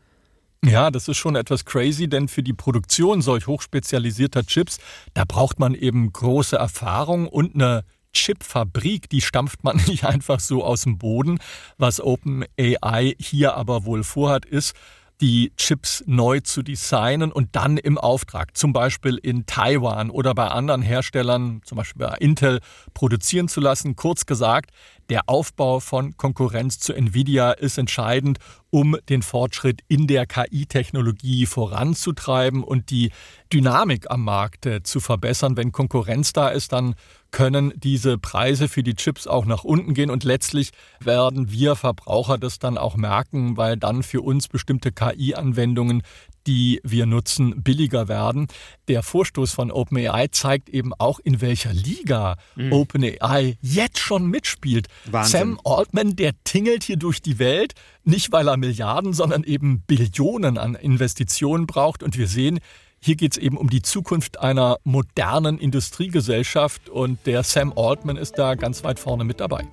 Ja, 0.62 0.92
das 0.92 1.08
ist 1.08 1.16
schon 1.16 1.38
etwas 1.38 1.64
crazy, 1.64 2.10
denn 2.10 2.28
für 2.28 2.44
die 2.44 2.52
Produktion 2.52 3.22
solch 3.22 3.48
hochspezialisierter 3.48 4.46
Chips, 4.46 4.80
da 5.14 5.24
braucht 5.26 5.58
man 5.58 5.74
eben 5.74 6.12
große 6.12 6.58
Erfahrung 6.58 7.30
und 7.30 7.56
eine 7.56 7.86
Chipfabrik, 8.12 9.10
die 9.10 9.22
stampft 9.22 9.64
man 9.64 9.78
nicht 9.88 10.04
einfach 10.04 10.42
so 10.42 10.66
aus 10.66 10.82
dem 10.82 10.98
Boden. 10.98 11.40
Was 11.78 12.02
OpenAI 12.02 13.16
hier 13.18 13.54
aber 13.54 13.86
wohl 13.86 14.04
vorhat, 14.04 14.44
ist, 14.44 14.76
die 15.22 15.52
Chips 15.58 16.04
neu 16.08 16.40
zu 16.40 16.62
designen 16.62 17.32
und 17.32 17.56
dann 17.56 17.78
im 17.78 17.98
Auftrag, 17.98 18.56
zum 18.56 18.72
Beispiel 18.72 19.18
in 19.18 19.46
Taiwan 19.46 20.10
oder 20.10 20.34
bei 20.34 20.48
anderen 20.48 20.82
Herstellern, 20.82 21.62
zum 21.66 21.78
Beispiel 21.78 22.08
bei 22.08 22.16
Intel, 22.20 22.60
produzieren 22.94 23.50
zu 23.50 23.60
lassen. 23.60 23.96
Kurz 23.96 24.26
gesagt, 24.26 24.72
der 25.10 25.28
Aufbau 25.28 25.80
von 25.80 26.16
Konkurrenz 26.16 26.80
zu 26.80 26.94
Nvidia 26.94 27.52
ist 27.52 27.78
entscheidend, 27.78 28.40
um 28.70 28.96
den 29.10 29.22
Fortschritt 29.22 29.82
in 29.88 30.08
der 30.08 30.26
KI-Technologie 30.26 31.48
voranzutreiben 31.48 32.64
und 32.64 32.92
die 32.92 33.12
Dynamik 33.52 34.10
am 34.10 34.24
Markt 34.24 34.68
äh, 34.68 34.84
zu 34.84 35.00
verbessern. 35.00 35.58
Wenn 35.58 35.72
Konkurrenz 35.72 36.32
da 36.32 36.50
ist, 36.50 36.72
dann 36.72 36.96
können 37.32 37.74
diese 37.76 38.18
Preise 38.18 38.68
für 38.68 38.84
die 38.84 38.96
Chips 38.96 39.28
auch 39.28 39.46
nach 39.46 39.64
unten 39.64 39.94
gehen 39.94 40.10
und 40.10 40.24
letztlich 40.24 40.72
werden 41.00 41.52
wir 41.52 41.76
Verbraucher 41.76 42.38
das 42.38 42.60
dann 42.60 42.78
auch 42.78 42.96
merken, 42.96 43.58
weil 43.58 43.78
dann 43.78 44.04
für 44.04 44.22
uns 44.22 44.48
bestimmte 44.48 44.92
KI-Anwendungen, 44.92 46.02
die 46.48 46.80
wir 46.84 47.06
nutzen, 47.06 47.62
billiger 47.62 48.08
werden. 48.08 48.48
Der 48.88 49.04
Vorstoß 49.04 49.52
von 49.52 49.72
OpenAI 49.72 50.30
zeigt 50.30 50.70
eben 50.70 50.94
auch, 50.98 51.20
in 51.20 51.42
welcher 51.42 51.74
Liga 51.74 52.38
mhm. 52.56 52.74
OpenAI 52.74 53.58
jetzt 53.62 54.00
schon 54.00 54.28
mitspielt. 54.28 54.88
Wahnsinn. 55.06 55.40
Sam 55.40 55.60
Altman, 55.64 56.16
der 56.16 56.32
tingelt 56.44 56.84
hier 56.84 56.98
durch 56.98 57.22
die 57.22 57.38
Welt, 57.38 57.74
nicht 58.04 58.32
weil 58.32 58.48
er 58.48 58.58
Milliarden, 58.58 59.14
sondern 59.14 59.44
eben 59.44 59.82
Billionen 59.82 60.58
an 60.58 60.76
Investitionen 60.76 61.68
braucht. 61.68 62.02
Und 62.02 62.18
wir 62.18 62.28
sehen, 62.28 62.60
hier 63.02 63.16
geht 63.16 63.34
es 63.34 63.38
eben 63.38 63.58
um 63.58 63.70
die 63.70 63.82
Zukunft 63.82 64.40
einer 64.40 64.78
modernen 64.84 65.58
Industriegesellschaft 65.58 66.90
und 66.90 67.26
der 67.26 67.44
Sam 67.44 67.74
Altman 67.76 68.18
ist 68.18 68.38
da 68.38 68.56
ganz 68.56 68.84
weit 68.84 69.00
vorne 69.00 69.24
mit 69.24 69.40
dabei. 69.40 69.66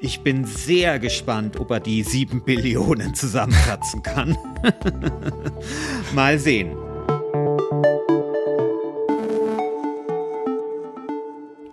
Ich 0.00 0.20
bin 0.20 0.44
sehr 0.44 0.98
gespannt, 0.98 1.58
ob 1.58 1.70
er 1.70 1.80
die 1.80 2.02
sieben 2.02 2.44
Billionen 2.44 3.14
zusammenkratzen 3.14 4.02
kann. 4.02 4.36
Mal 6.14 6.38
sehen. 6.38 6.76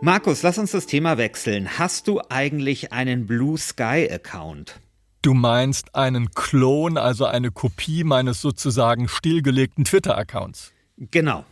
Markus, 0.01 0.42
lass 0.42 0.58
uns 0.58 0.72
das 0.72 0.86
Thema 0.86 1.18
wechseln. 1.18 1.77
Hast 1.77 2.08
du 2.08 2.20
eigentlich 2.30 2.92
einen 2.92 3.25
Blue 3.25 3.58
Sky 3.58 4.10
Account? 4.12 4.80
Du 5.24 5.34
meinst 5.34 5.96
einen 5.96 6.32
Klon, 6.32 6.98
also 6.98 7.25
eine 7.25 7.50
Kopie 7.50 8.03
meines 8.03 8.42
sozusagen 8.42 9.08
stillgelegten 9.08 9.86
Twitter-Accounts. 9.86 10.74
Genau. 10.98 11.46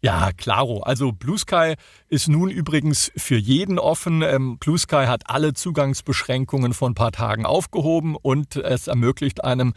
Ja, 0.00 0.32
klaro. 0.36 0.80
Also 0.82 1.12
Blue 1.12 1.38
Sky 1.38 1.74
ist 2.08 2.26
nun 2.26 2.50
übrigens 2.50 3.12
für 3.16 3.36
jeden 3.36 3.78
offen. 3.78 4.22
Ähm, 4.22 4.58
Blue 4.58 4.76
Sky 4.76 5.04
hat 5.06 5.30
alle 5.30 5.54
Zugangsbeschränkungen 5.54 6.74
von 6.74 6.90
ein 6.90 6.94
paar 6.96 7.12
Tagen 7.12 7.46
aufgehoben 7.46 8.16
und 8.16 8.56
es 8.56 8.88
ermöglicht 8.88 9.44
einem 9.44 9.74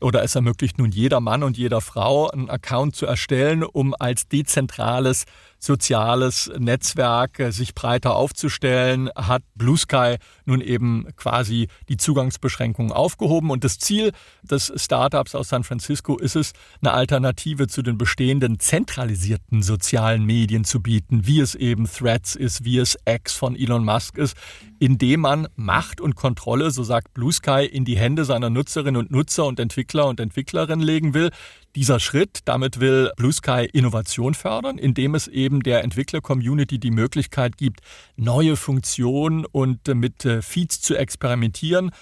oder 0.00 0.22
es 0.22 0.34
ermöglicht 0.34 0.78
nun 0.78 0.90
jeder 0.90 1.20
Mann 1.20 1.42
und 1.42 1.58
jeder 1.58 1.82
Frau 1.82 2.30
einen 2.30 2.48
Account 2.48 2.96
zu 2.96 3.04
erstellen, 3.04 3.62
um 3.62 3.94
als 3.98 4.26
dezentrales 4.28 5.24
soziales 5.58 6.50
Netzwerk 6.58 7.40
äh, 7.40 7.50
sich 7.50 7.74
breiter 7.74 8.14
aufzustellen, 8.14 9.10
hat 9.14 9.42
Blue 9.54 9.76
Sky 9.76 10.16
nun 10.44 10.60
eben 10.60 11.06
quasi 11.16 11.68
die 11.88 11.96
Zugangsbeschränkungen 11.96 12.92
aufgehoben. 12.92 13.50
Und 13.50 13.64
das 13.64 13.78
Ziel 13.78 14.12
des 14.42 14.72
Startups 14.76 15.34
aus 15.34 15.48
San 15.48 15.64
Francisco 15.64 16.18
ist 16.18 16.36
es, 16.36 16.52
eine 16.80 16.92
Alternative 16.92 17.66
zu 17.66 17.82
den 17.82 17.98
bestehenden 17.98 18.58
zentralisierten 18.58 19.62
sozialen 19.62 20.24
Medien 20.24 20.64
zu 20.64 20.80
bieten, 20.80 21.26
wie 21.26 21.40
es 21.40 21.54
eben 21.54 21.86
Threads 21.86 22.36
ist, 22.36 22.64
wie 22.64 22.78
es 22.78 22.96
X 23.06 23.34
von 23.34 23.56
Elon 23.56 23.84
Musk 23.84 24.18
ist, 24.18 24.36
indem 24.78 25.20
man 25.20 25.48
Macht 25.56 26.00
und 26.00 26.16
Kontrolle, 26.16 26.70
so 26.70 26.84
sagt 26.84 27.14
Blue 27.14 27.32
Sky, 27.32 27.64
in 27.64 27.84
die 27.84 27.96
Hände 27.96 28.24
seiner 28.24 28.50
Nutzerinnen 28.50 28.96
und 28.96 29.10
Nutzer 29.10 29.46
und 29.46 29.58
Entwickler 29.58 30.06
und 30.06 30.20
Entwicklerinnen 30.20 30.84
legen 30.84 31.14
will, 31.14 31.30
dieser 31.76 32.00
Schritt, 32.00 32.40
damit 32.46 32.80
will 32.80 33.12
Blue 33.16 33.32
Sky 33.32 33.68
Innovation 33.70 34.34
fördern, 34.34 34.78
indem 34.78 35.14
es 35.14 35.28
eben 35.28 35.62
der 35.62 35.84
Entwickler-Community 35.84 36.78
die 36.78 36.90
Möglichkeit 36.90 37.58
gibt, 37.58 37.80
neue 38.16 38.56
Funktionen 38.56 39.44
und 39.44 39.86
mit 39.86 40.24
äh, 40.24 40.40
Feeds 40.40 40.80
zu 40.80 40.96
experimentieren 40.96 41.92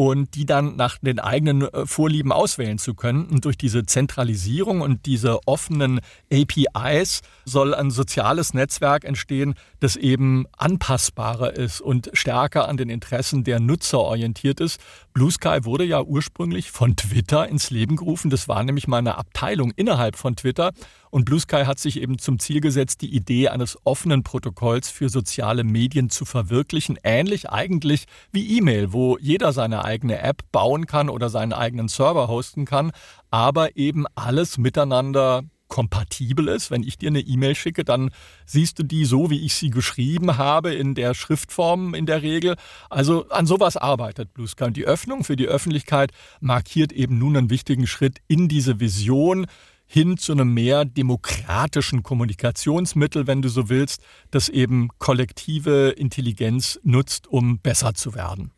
und 0.00 0.34
die 0.34 0.46
dann 0.46 0.76
nach 0.76 0.96
den 0.96 1.18
eigenen 1.18 1.60
äh, 1.60 1.84
Vorlieben 1.84 2.32
auswählen 2.32 2.78
zu 2.78 2.94
können. 2.94 3.26
Und 3.26 3.44
durch 3.44 3.58
diese 3.58 3.84
Zentralisierung 3.84 4.80
und 4.80 5.04
diese 5.04 5.46
offenen 5.46 6.00
APIs 6.32 7.20
soll 7.44 7.74
ein 7.74 7.90
soziales 7.90 8.54
Netzwerk 8.54 9.04
entstehen, 9.04 9.56
das 9.78 9.96
eben 9.96 10.46
anpassbarer 10.56 11.52
ist 11.52 11.82
und 11.82 12.08
stärker 12.14 12.66
an 12.66 12.78
den 12.78 12.88
Interessen 12.88 13.44
der 13.44 13.60
Nutzer 13.60 14.00
orientiert 14.00 14.60
ist. 14.60 14.80
Blue 15.12 15.30
Sky 15.30 15.66
wurde 15.66 15.84
ja 15.84 16.00
ursprünglich 16.00 16.70
von 16.70 16.96
Twitter 16.96 17.46
ins 17.46 17.68
Leben 17.68 17.96
gerufen. 17.96 18.30
Das 18.30 18.48
war 18.48 18.64
nämlich 18.64 18.88
mal 18.88 18.98
eine 18.98 19.18
Abteilung 19.18 19.70
innerhalb 19.76 20.16
von 20.16 20.34
Twitter. 20.34 20.72
Und 21.10 21.24
Blue 21.24 21.40
Sky 21.40 21.64
hat 21.64 21.78
sich 21.78 22.00
eben 22.00 22.18
zum 22.18 22.38
Ziel 22.38 22.60
gesetzt, 22.60 23.00
die 23.02 23.14
Idee 23.14 23.48
eines 23.48 23.78
offenen 23.84 24.22
Protokolls 24.22 24.90
für 24.90 25.08
soziale 25.08 25.64
Medien 25.64 26.08
zu 26.08 26.24
verwirklichen. 26.24 26.98
Ähnlich 27.02 27.50
eigentlich 27.50 28.06
wie 28.32 28.58
E-Mail, 28.58 28.92
wo 28.92 29.18
jeder 29.18 29.52
seine 29.52 29.84
eigene 29.84 30.20
App 30.20 30.42
bauen 30.52 30.86
kann 30.86 31.08
oder 31.08 31.28
seinen 31.28 31.52
eigenen 31.52 31.88
Server 31.88 32.28
hosten 32.28 32.64
kann, 32.64 32.92
aber 33.30 33.76
eben 33.76 34.06
alles 34.14 34.56
miteinander 34.56 35.42
kompatibel 35.70 36.48
ist. 36.48 36.70
Wenn 36.70 36.82
ich 36.82 36.98
dir 36.98 37.08
eine 37.08 37.20
E-Mail 37.20 37.54
schicke, 37.54 37.84
dann 37.84 38.10
siehst 38.44 38.78
du 38.78 38.82
die 38.82 39.06
so, 39.06 39.30
wie 39.30 39.44
ich 39.44 39.54
sie 39.54 39.70
geschrieben 39.70 40.36
habe, 40.36 40.74
in 40.74 40.94
der 40.94 41.14
Schriftform 41.14 41.94
in 41.94 42.04
der 42.04 42.20
Regel. 42.20 42.56
Also 42.90 43.28
an 43.30 43.46
sowas 43.46 43.78
arbeitet 43.78 44.34
Blue 44.34 44.48
Sky. 44.48 44.64
Und 44.64 44.76
die 44.76 44.84
Öffnung 44.84 45.24
für 45.24 45.36
die 45.36 45.46
Öffentlichkeit 45.46 46.12
markiert 46.40 46.92
eben 46.92 47.18
nun 47.18 47.36
einen 47.36 47.50
wichtigen 47.50 47.86
Schritt 47.86 48.18
in 48.28 48.48
diese 48.48 48.80
Vision 48.80 49.46
hin 49.92 50.16
zu 50.16 50.30
einem 50.30 50.54
mehr 50.54 50.84
demokratischen 50.84 52.04
Kommunikationsmittel, 52.04 53.26
wenn 53.26 53.42
du 53.42 53.48
so 53.48 53.68
willst, 53.68 54.02
das 54.30 54.48
eben 54.48 54.88
kollektive 54.98 55.90
Intelligenz 55.90 56.78
nutzt, 56.84 57.26
um 57.26 57.58
besser 57.58 57.94
zu 57.94 58.14
werden. 58.14 58.52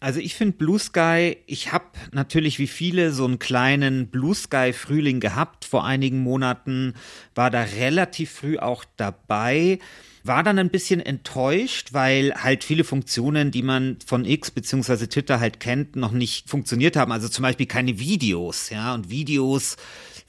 Also 0.00 0.20
ich 0.20 0.34
finde 0.34 0.58
Blue 0.58 0.78
Sky, 0.78 1.38
ich 1.46 1.72
habe 1.72 1.86
natürlich 2.12 2.58
wie 2.58 2.66
viele 2.66 3.12
so 3.12 3.24
einen 3.24 3.38
kleinen 3.38 4.08
Blue 4.08 4.34
Sky 4.34 4.74
Frühling 4.74 5.20
gehabt 5.20 5.64
vor 5.64 5.86
einigen 5.86 6.18
Monaten, 6.18 6.92
war 7.34 7.50
da 7.50 7.62
relativ 7.62 8.30
früh 8.30 8.58
auch 8.58 8.84
dabei 8.98 9.78
war 10.26 10.42
dann 10.42 10.58
ein 10.58 10.70
bisschen 10.70 11.00
enttäuscht, 11.00 11.92
weil 11.92 12.34
halt 12.34 12.64
viele 12.64 12.84
Funktionen, 12.84 13.50
die 13.50 13.62
man 13.62 13.98
von 14.04 14.24
X 14.24 14.50
bzw. 14.50 15.06
Twitter 15.06 15.40
halt 15.40 15.60
kennt, 15.60 15.96
noch 15.96 16.12
nicht 16.12 16.48
funktioniert 16.50 16.96
haben. 16.96 17.12
Also 17.12 17.28
zum 17.28 17.42
Beispiel 17.42 17.66
keine 17.66 17.98
Videos, 17.98 18.70
ja, 18.70 18.94
und 18.94 19.08
Videos 19.10 19.76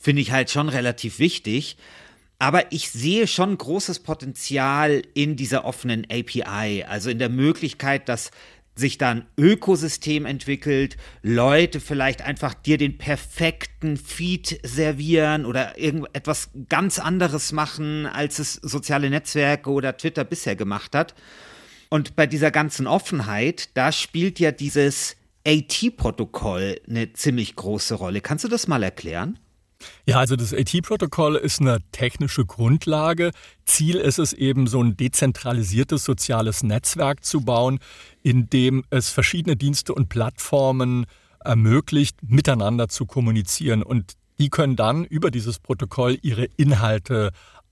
finde 0.08 0.22
ich 0.22 0.32
halt 0.32 0.50
schon 0.50 0.70
relativ 0.70 1.20
wichtig. 1.20 1.76
Aber 2.40 2.72
ich 2.72 2.92
sehe 2.92 3.28
schon 3.28 3.58
großes 3.58 4.00
Potenzial 4.00 5.02
in 5.14 5.36
dieser 5.36 5.66
offenen 5.66 6.08
API, 6.10 6.86
also 6.88 7.10
in 7.10 7.20
der 7.20 7.28
Möglichkeit, 7.28 8.08
dass 8.08 8.32
sich 8.74 8.98
dann 8.98 9.26
Ökosystem 9.38 10.26
entwickelt, 10.26 10.96
Leute 11.24 11.82
vielleicht 11.82 12.22
einfach 12.22 12.54
dir 12.54 12.78
den 12.78 12.98
perfekten 12.98 13.98
Feed 13.98 14.62
servieren 14.64 15.46
oder 15.46 15.78
irgendetwas 15.78 16.52
ganz 16.70 17.00
anderes 17.00 17.52
machen, 17.52 18.06
als 18.06 18.40
es 18.40 18.54
soziale 18.54 19.10
Netzwerke 19.10 19.70
oder 19.70 19.98
Twitter 19.98 20.24
bisher 20.24 20.56
gemacht 20.56 20.96
hat. 20.96 21.16
Und 21.90 22.16
bei 22.16 22.28
dieser 22.28 22.52
ganzen 22.52 22.88
Offenheit, 22.88 23.72
da 23.74 23.92
spielt 23.92 24.40
ja 24.40 24.54
dieses 24.54 25.18
AT-Protokoll 25.46 26.80
eine 26.88 27.12
ziemlich 27.12 27.58
große 27.58 27.96
Rolle. 27.96 28.22
Kannst 28.22 28.46
du 28.46 28.48
das 28.48 28.70
mal 28.70 28.84
erklären? 28.84 29.38
Ja, 30.06 30.20
also 30.20 30.36
das 30.36 30.54
AT-Protokoll 30.54 31.36
ist 31.36 31.62
eine 31.62 31.80
technische 31.92 32.46
Grundlage. 32.46 33.32
Ziel 33.66 33.96
ist 33.96 34.20
es 34.20 34.34
eben, 34.34 34.68
so 34.68 34.82
ein 34.82 34.98
dezentralisiertes 34.98 36.04
soziales 36.04 36.64
Netzwerk 36.64 37.24
zu 37.24 37.42
bauen, 37.42 37.80
in 38.24 38.50
dem 38.50 38.84
es 38.90 39.10
verschiedene 39.10 39.56
Dienste 39.56 39.94
und 39.94 40.10
Plattformen 40.10 41.06
ermöglicht, 41.44 42.18
miteinander 42.28 42.88
zu 42.90 43.06
kommunizieren. 43.06 43.84
Und 43.84 44.14
die 44.40 44.50
können 44.50 44.76
dann 44.76 45.04
über 45.04 45.32
dieses 45.32 45.60
Protokoll 45.60 46.18
ihre 46.22 46.46
Inhalte 46.58 47.32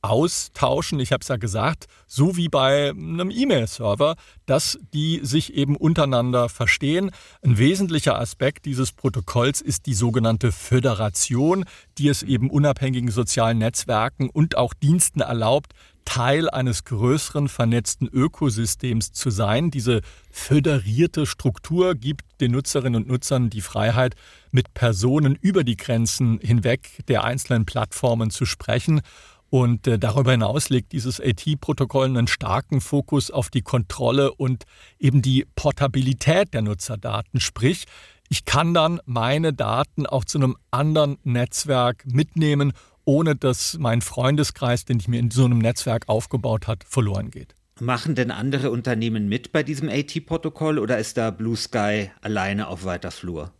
austauschen. 0.10 1.00
Ich 1.00 1.12
habe 1.12 1.22
es 1.22 1.28
ja 1.28 1.38
gesagt, 1.38 1.86
so 2.08 2.38
wie 2.38 2.48
bei 2.48 2.90
einem 2.90 3.32
E-Mail-Server, 3.32 4.16
dass 4.46 4.80
die 4.94 5.20
sich 5.24 5.54
eben 5.54 5.76
untereinander 5.76 6.50
verstehen. 6.50 7.12
Ein 7.44 7.58
wesentlicher 7.58 8.20
Aspekt 8.20 8.66
dieses 8.66 8.92
Protokolls 8.92 9.62
ist 9.62 9.86
die 9.86 9.94
sogenannte 9.94 10.52
Föderation, 10.52 11.66
die 11.98 12.08
es 12.08 12.24
eben 12.24 12.50
unabhängigen 12.50 13.12
sozialen 13.12 13.58
Netzwerken 13.58 14.30
und 14.30 14.58
auch 14.58 14.74
Diensten 14.74 15.22
erlaubt, 15.22 15.74
Teil 16.06 16.50
eines 16.50 16.84
größeren 16.84 17.50
vernetzten 17.50 18.08
Ökosystems 18.08 19.12
zu 19.12 19.32
sein. 19.32 19.72
Diese 19.72 20.02
föderierte 20.32 21.26
Struktur 21.26 21.96
gibt 21.96 22.22
den 22.40 22.52
Nutzerinnen 22.52 23.02
und 23.02 23.08
Nutzern 23.08 23.50
die 23.50 23.62
Freiheit, 23.62 24.16
mit 24.52 24.74
Personen 24.74 25.36
über 25.36 25.64
die 25.64 25.76
Grenzen 25.76 26.40
hinweg 26.42 27.04
der 27.08 27.24
einzelnen 27.24 27.66
Plattformen 27.66 28.30
zu 28.30 28.46
sprechen 28.46 29.02
und 29.50 29.88
äh, 29.88 30.00
darüber 30.00 30.32
hinaus 30.32 30.70
legt 30.70 30.92
dieses 30.92 31.22
AT-Protokoll 31.22 32.08
einen 32.08 32.28
starken 32.28 32.82
Fokus 32.82 33.32
auf 33.32 33.50
die 33.50 33.62
Kontrolle 33.62 34.34
und 34.34 34.66
eben 35.00 35.22
die 35.22 35.46
Portabilität 35.56 36.54
der 36.54 36.62
Nutzerdaten. 36.62 37.40
Sprich, 37.40 37.86
ich 38.30 38.46
kann 38.46 38.74
dann 38.74 39.00
meine 39.06 39.54
Daten 39.54 40.06
auch 40.06 40.26
zu 40.26 40.40
einem 40.40 40.58
anderen 40.72 41.18
Netzwerk 41.24 42.04
mitnehmen, 42.06 42.74
ohne 43.06 43.36
dass 43.36 43.78
mein 43.78 44.02
Freundeskreis, 44.02 44.86
den 44.86 45.00
ich 45.00 45.08
mir 45.08 45.20
in 45.20 45.30
so 45.30 45.46
einem 45.46 45.60
Netzwerk 45.60 46.10
aufgebaut 46.10 46.68
habe, 46.68 46.80
verloren 46.88 47.30
geht. 47.30 47.54
Machen 47.80 48.16
denn 48.16 48.32
andere 48.32 48.72
Unternehmen 48.72 49.28
mit 49.28 49.52
bei 49.52 49.62
diesem 49.62 49.90
AT-Protokoll 49.90 50.80
oder 50.80 50.98
ist 50.98 51.18
da 51.18 51.30
Blue 51.30 51.58
Sky 51.58 52.10
alleine 52.22 52.68
auf 52.68 52.86
weiter 52.86 53.12
Flur? 53.12 53.52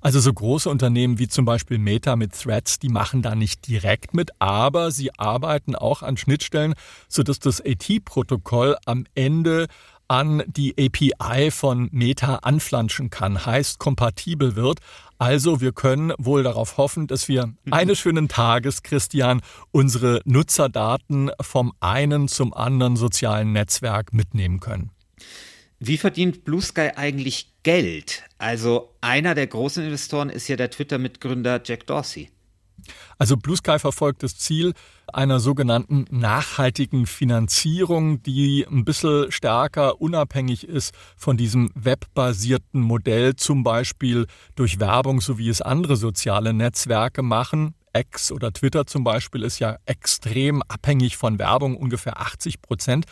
Also 0.00 0.20
so 0.20 0.32
große 0.32 0.68
Unternehmen 0.70 1.18
wie 1.18 1.28
zum 1.28 1.44
Beispiel 1.44 1.78
Meta 1.78 2.16
mit 2.16 2.32
Threads, 2.32 2.78
die 2.78 2.88
machen 2.88 3.22
da 3.22 3.34
nicht 3.34 3.66
direkt 3.66 4.14
mit, 4.14 4.30
aber 4.38 4.90
sie 4.90 5.16
arbeiten 5.18 5.74
auch 5.74 6.02
an 6.02 6.16
Schnittstellen, 6.16 6.74
sodass 7.08 7.38
das 7.38 7.60
AT-Protokoll 7.60 8.76
am 8.84 9.04
Ende 9.14 9.66
an 10.08 10.42
die 10.46 10.74
API 10.78 11.50
von 11.50 11.88
Meta 11.92 12.36
anflanschen 12.36 13.10
kann, 13.10 13.44
heißt 13.44 13.78
kompatibel 13.78 14.56
wird. 14.56 14.80
Also 15.18 15.60
wir 15.60 15.72
können 15.72 16.12
wohl 16.18 16.42
darauf 16.42 16.78
hoffen, 16.78 17.06
dass 17.06 17.28
wir 17.28 17.46
mhm. 17.46 17.72
eines 17.72 17.98
schönen 17.98 18.28
Tages, 18.28 18.82
Christian, 18.82 19.42
unsere 19.70 20.22
Nutzerdaten 20.24 21.30
vom 21.40 21.72
einen 21.80 22.28
zum 22.28 22.54
anderen 22.54 22.96
sozialen 22.96 23.52
Netzwerk 23.52 24.14
mitnehmen 24.14 24.60
können. 24.60 24.90
Wie 25.80 25.96
verdient 25.96 26.44
Blue 26.44 26.60
Sky 26.60 26.90
eigentlich 26.96 27.52
Geld? 27.62 28.24
Also 28.36 28.94
einer 29.00 29.36
der 29.36 29.46
großen 29.46 29.84
Investoren 29.84 30.28
ist 30.28 30.48
ja 30.48 30.56
der 30.56 30.70
Twitter-Mitgründer 30.70 31.60
Jack 31.64 31.86
Dorsey. 31.86 32.30
Also 33.16 33.36
Blue 33.36 33.56
Sky 33.56 33.78
verfolgt 33.78 34.24
das 34.24 34.36
Ziel 34.36 34.72
einer 35.12 35.38
sogenannten 35.38 36.06
nachhaltigen 36.10 37.06
Finanzierung, 37.06 38.22
die 38.22 38.66
ein 38.68 38.84
bisschen 38.84 39.30
stärker 39.30 40.00
unabhängig 40.00 40.66
ist 40.66 40.94
von 41.16 41.36
diesem 41.36 41.70
webbasierten 41.74 42.80
Modell, 42.80 43.36
zum 43.36 43.62
Beispiel 43.62 44.26
durch 44.56 44.80
Werbung, 44.80 45.20
so 45.20 45.38
wie 45.38 45.48
es 45.48 45.62
andere 45.62 45.96
soziale 45.96 46.52
Netzwerke 46.52 47.22
machen. 47.22 47.74
X 47.94 48.32
oder 48.32 48.52
Twitter 48.52 48.86
zum 48.86 49.04
Beispiel 49.04 49.42
ist 49.42 49.58
ja 49.60 49.76
extrem 49.86 50.62
abhängig 50.68 51.16
von 51.16 51.38
Werbung, 51.38 51.76
ungefähr 51.76 52.20
80 52.20 52.62
Prozent. 52.62 53.06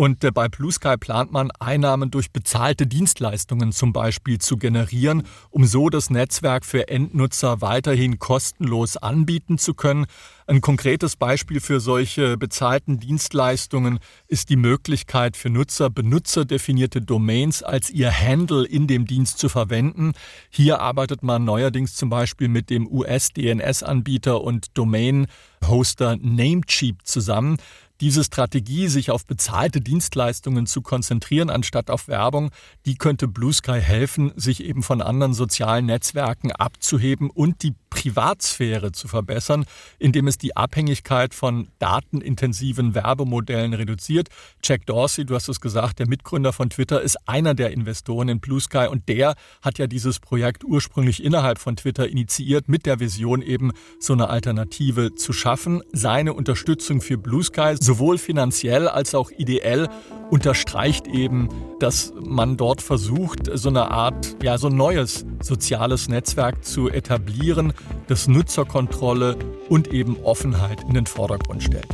Und 0.00 0.22
äh, 0.22 0.30
bei 0.30 0.48
Blue 0.48 0.70
Sky 0.70 0.96
plant 0.96 1.32
man, 1.32 1.50
Einnahmen 1.58 2.12
durch 2.12 2.30
bezahlte 2.30 2.86
Dienstleistungen 2.86 3.72
zum 3.72 3.92
Beispiel 3.92 4.38
zu 4.38 4.56
generieren, 4.56 5.24
um 5.50 5.64
so 5.64 5.88
das 5.88 6.08
Netzwerk 6.08 6.64
für 6.64 6.86
Endnutzer 6.86 7.60
weiterhin 7.62 8.20
kostenlos 8.20 8.96
anbieten 8.96 9.58
zu 9.58 9.74
können. 9.74 10.06
Ein 10.46 10.60
konkretes 10.60 11.16
Beispiel 11.16 11.60
für 11.60 11.80
solche 11.80 12.36
bezahlten 12.36 13.00
Dienstleistungen 13.00 13.98
ist 14.28 14.50
die 14.50 14.56
Möglichkeit 14.56 15.36
für 15.36 15.50
Nutzer, 15.50 15.90
benutzerdefinierte 15.90 17.02
Domains 17.02 17.64
als 17.64 17.90
ihr 17.90 18.12
Handle 18.12 18.64
in 18.64 18.86
dem 18.86 19.04
Dienst 19.04 19.38
zu 19.38 19.48
verwenden. 19.48 20.12
Hier 20.48 20.80
arbeitet 20.80 21.24
man 21.24 21.44
neuerdings 21.44 21.96
zum 21.96 22.08
Beispiel 22.08 22.46
mit 22.46 22.70
dem 22.70 22.86
US-DNS-Anbieter 22.86 24.42
und 24.42 24.78
Domain-Hoster 24.78 26.16
Namecheap 26.18 27.04
zusammen. 27.04 27.58
Diese 28.00 28.22
Strategie, 28.22 28.86
sich 28.86 29.10
auf 29.10 29.26
bezahlte 29.26 29.80
Dienstleistungen 29.80 30.66
zu 30.66 30.82
konzentrieren 30.82 31.50
anstatt 31.50 31.90
auf 31.90 32.06
Werbung, 32.06 32.50
die 32.86 32.94
könnte 32.94 33.26
Blue 33.26 33.52
Sky 33.52 33.80
helfen, 33.80 34.32
sich 34.36 34.62
eben 34.62 34.84
von 34.84 35.02
anderen 35.02 35.34
sozialen 35.34 35.86
Netzwerken 35.86 36.52
abzuheben 36.52 37.28
und 37.28 37.64
die 37.64 37.74
Privatsphäre 37.90 38.92
zu 38.92 39.08
verbessern, 39.08 39.64
indem 39.98 40.28
es 40.28 40.38
die 40.38 40.56
Abhängigkeit 40.56 41.34
von 41.34 41.68
datenintensiven 41.80 42.94
Werbemodellen 42.94 43.74
reduziert. 43.74 44.28
Jack 44.62 44.86
Dorsey, 44.86 45.24
du 45.24 45.34
hast 45.34 45.48
es 45.48 45.60
gesagt, 45.60 45.98
der 45.98 46.06
Mitgründer 46.06 46.52
von 46.52 46.70
Twitter, 46.70 47.02
ist 47.02 47.16
einer 47.26 47.54
der 47.54 47.72
Investoren 47.72 48.28
in 48.28 48.38
Blue 48.38 48.60
Sky 48.60 48.86
und 48.88 49.08
der 49.08 49.34
hat 49.62 49.78
ja 49.78 49.88
dieses 49.88 50.20
Projekt 50.20 50.62
ursprünglich 50.62 51.24
innerhalb 51.24 51.58
von 51.58 51.74
Twitter 51.74 52.08
initiiert, 52.08 52.68
mit 52.68 52.86
der 52.86 53.00
Vision 53.00 53.42
eben 53.42 53.72
so 53.98 54.12
eine 54.12 54.28
Alternative 54.28 55.16
zu 55.16 55.32
schaffen. 55.32 55.82
Seine 55.92 56.34
Unterstützung 56.34 57.00
für 57.00 57.18
Blue 57.18 57.42
Sky 57.42 57.74
sowohl 57.88 58.18
finanziell 58.18 58.86
als 58.86 59.14
auch 59.14 59.30
ideell 59.30 59.88
unterstreicht 60.30 61.06
eben, 61.06 61.48
dass 61.80 62.12
man 62.20 62.58
dort 62.58 62.82
versucht, 62.82 63.48
so 63.50 63.70
eine 63.70 63.90
Art, 63.90 64.36
ja, 64.42 64.58
so 64.58 64.66
ein 64.66 64.76
neues 64.76 65.24
soziales 65.42 66.06
Netzwerk 66.06 66.66
zu 66.66 66.90
etablieren, 66.90 67.72
das 68.06 68.28
Nutzerkontrolle 68.28 69.38
und 69.70 69.88
eben 69.88 70.18
Offenheit 70.22 70.82
in 70.86 70.92
den 70.92 71.06
Vordergrund 71.06 71.62
stellt. 71.62 71.88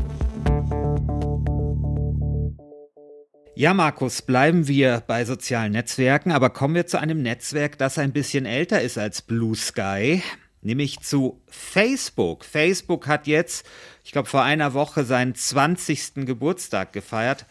Ja, 3.54 3.72
Markus, 3.72 4.20
bleiben 4.20 4.66
wir 4.66 5.04
bei 5.06 5.24
sozialen 5.24 5.70
Netzwerken, 5.70 6.32
aber 6.32 6.50
kommen 6.50 6.74
wir 6.74 6.88
zu 6.88 6.98
einem 6.98 7.22
Netzwerk, 7.22 7.78
das 7.78 7.98
ein 7.98 8.12
bisschen 8.12 8.46
älter 8.46 8.80
ist 8.80 8.98
als 8.98 9.22
Blue 9.22 9.54
Sky 9.54 10.24
nämlich 10.64 11.00
zu 11.00 11.40
Facebook. 11.46 12.44
Facebook 12.44 13.06
hat 13.06 13.26
jetzt, 13.26 13.66
ich 14.04 14.12
glaube, 14.12 14.28
vor 14.28 14.42
einer 14.42 14.74
Woche 14.74 15.04
seinen 15.04 15.34
20. 15.34 16.26
Geburtstag 16.26 16.92
gefeiert. 16.92 17.46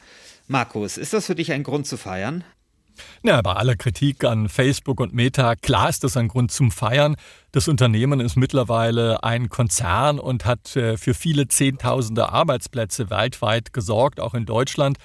Markus, 0.48 0.98
ist 0.98 1.14
das 1.14 1.28
für 1.28 1.36
dich 1.36 1.52
ein 1.52 1.64
Grund 1.64 1.88
zu 1.88 1.98
feiern? 1.98 2.44
Ja, 3.24 3.42
bei 3.42 3.54
aller 3.54 3.76
Kritik 3.76 4.24
an 4.24 4.50
Facebook 4.50 5.00
und 5.00 5.14
Meta, 5.14 5.56
klar 5.56 5.90
ist 5.90 6.04
das 6.04 6.18
ein 6.18 6.28
Grund 6.28 6.52
zum 6.52 6.72
Feiern. 6.72 7.16
Das 7.52 7.68
Unternehmen 7.68 8.20
ist 8.20 8.36
mittlerweile 8.36 9.24
ein 9.24 9.50
Konzern 9.50 10.20
und 10.20 10.46
hat 10.46 10.76
äh, 10.76 10.98
für 10.98 11.14
viele 11.14 11.48
Zehntausende 11.48 12.30
Arbeitsplätze 12.30 13.10
weltweit 13.10 13.74
gesorgt, 13.74 14.20
auch 14.20 14.34
in 14.34 14.46
Deutschland. 14.46 14.98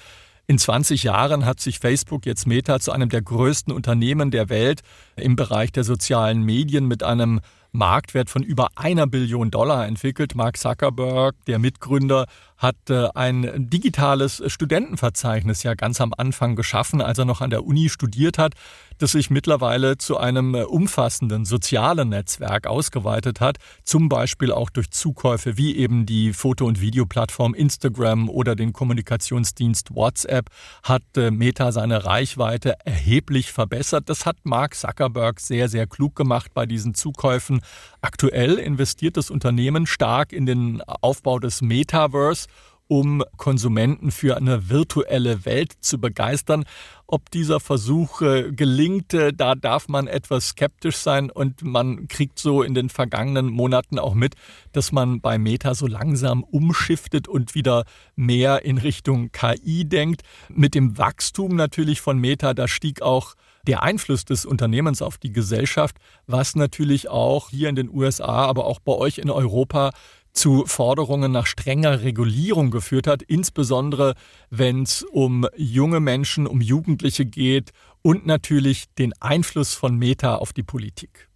In 0.47 0.57
20 0.57 1.03
Jahren 1.03 1.45
hat 1.45 1.59
sich 1.59 1.79
Facebook 1.79 2.25
jetzt 2.25 2.47
Meta 2.47 2.79
zu 2.79 2.91
einem 2.91 3.09
der 3.09 3.21
größten 3.21 3.71
Unternehmen 3.71 4.31
der 4.31 4.49
Welt 4.49 4.81
im 5.15 5.35
Bereich 5.35 5.71
der 5.71 5.83
sozialen 5.83 6.43
Medien 6.43 6.87
mit 6.87 7.03
einem 7.03 7.39
Marktwert 7.71 8.29
von 8.29 8.43
über 8.43 8.69
einer 8.75 9.07
Billion 9.07 9.51
Dollar 9.51 9.87
entwickelt. 9.87 10.35
Mark 10.35 10.57
Zuckerberg, 10.57 11.35
der 11.45 11.59
Mitgründer, 11.59 12.25
hat 12.59 12.75
äh, 12.89 13.07
ein 13.15 13.69
digitales 13.69 14.43
Studentenverzeichnis 14.45 15.63
ja 15.63 15.73
ganz 15.73 15.99
am 16.01 16.13
Anfang 16.15 16.55
geschaffen, 16.55 17.01
als 17.01 17.17
er 17.17 17.25
noch 17.25 17.41
an 17.41 17.49
der 17.49 17.65
Uni 17.65 17.89
studiert 17.89 18.37
hat, 18.37 18.53
das 18.99 19.13
sich 19.13 19.29
mittlerweile 19.29 19.97
zu 19.97 20.17
einem 20.17 20.53
äh, 20.53 20.63
umfassenden 20.63 21.45
sozialen 21.45 22.09
Netzwerk 22.09 22.67
ausgeweitet 22.67 23.39
hat, 23.39 23.57
zum 23.83 24.09
Beispiel 24.09 24.51
auch 24.51 24.69
durch 24.69 24.91
Zukäufe 24.91 25.57
wie 25.57 25.77
eben 25.77 26.05
die 26.05 26.33
Foto- 26.33 26.65
und 26.65 26.81
Videoplattform 26.81 27.53
Instagram 27.53 28.29
oder 28.29 28.57
den 28.57 28.73
Kommunikationsdienst 28.73 29.95
WhatsApp 29.95 30.49
hat 30.83 31.03
äh, 31.15 31.31
Meta 31.31 31.71
seine 31.71 32.03
Reichweite 32.05 32.75
erheblich 32.83 33.53
verbessert. 33.53 34.09
Das 34.09 34.25
hat 34.25 34.35
Mark 34.43 34.75
Zuckerberg 34.75 35.39
sehr, 35.39 35.69
sehr 35.69 35.87
klug 35.87 36.15
gemacht 36.15 36.51
bei 36.53 36.65
diesen 36.65 36.93
Zukäufen. 36.93 37.61
Aktuell 38.01 38.57
investiert 38.57 39.17
das 39.17 39.29
Unternehmen 39.29 39.85
stark 39.85 40.33
in 40.33 40.45
den 40.45 40.81
Aufbau 40.81 41.39
des 41.39 41.61
Metaverse 41.61 42.47
um 42.89 43.23
Konsumenten 43.37 44.09
für 44.09 44.35
eine 44.35 44.67
virtuelle 44.69 45.45
Welt 45.45 45.73
zu 45.79 45.99
begeistern. 45.99 46.65
Ob 47.05 47.29
dieser 47.29 47.59
Versuch 47.59 48.21
äh, 48.21 48.51
gelingt, 48.51 49.13
äh, 49.13 49.31
da 49.31 49.53
darf 49.53 49.87
man 49.87 50.07
etwas 50.07 50.49
skeptisch 50.49 50.97
sein 50.97 51.29
und 51.29 51.61
man 51.63 52.07
kriegt 52.07 52.39
so 52.39 52.63
in 52.63 52.73
den 52.73 52.89
vergangenen 52.89 53.45
Monaten 53.45 53.99
auch 53.99 54.15
mit, 54.15 54.35
dass 54.71 54.91
man 54.91 55.21
bei 55.21 55.37
Meta 55.37 55.75
so 55.75 55.85
langsam 55.85 56.43
umschiftet 56.43 57.27
und 57.27 57.53
wieder 57.53 57.85
mehr 58.15 58.65
in 58.65 58.79
Richtung 58.79 59.31
KI 59.31 59.85
denkt. 59.85 60.23
Mit 60.49 60.73
dem 60.73 60.97
Wachstum 60.97 61.55
natürlich 61.55 62.01
von 62.01 62.17
Meta, 62.17 62.55
da 62.55 62.67
stieg 62.67 63.03
auch 63.03 63.35
der 63.69 63.83
Einfluss 63.83 64.25
des 64.25 64.45
Unternehmens 64.45 65.03
auf 65.03 65.19
die 65.19 65.31
Gesellschaft, 65.31 65.97
was 66.25 66.55
natürlich 66.55 67.07
auch 67.07 67.51
hier 67.51 67.69
in 67.69 67.75
den 67.75 67.89
USA, 67.93 68.47
aber 68.47 68.65
auch 68.65 68.79
bei 68.79 68.93
euch 68.93 69.19
in 69.19 69.29
Europa 69.29 69.91
zu 70.33 70.65
Forderungen 70.65 71.31
nach 71.31 71.45
strenger 71.45 72.01
Regulierung 72.01 72.71
geführt 72.71 73.05
hat, 73.05 73.21
insbesondere 73.21 74.15
wenn 74.49 74.83
es 74.83 75.03
um 75.03 75.45
junge 75.55 75.99
Menschen, 75.99 76.47
um 76.47 76.61
Jugendliche 76.61 77.25
geht 77.25 77.71
und 78.01 78.25
natürlich 78.25 78.85
den 78.97 79.13
Einfluss 79.19 79.75
von 79.75 79.95
Meta 79.95 80.35
auf 80.35 80.51
die 80.51 80.63
Politik. 80.63 81.29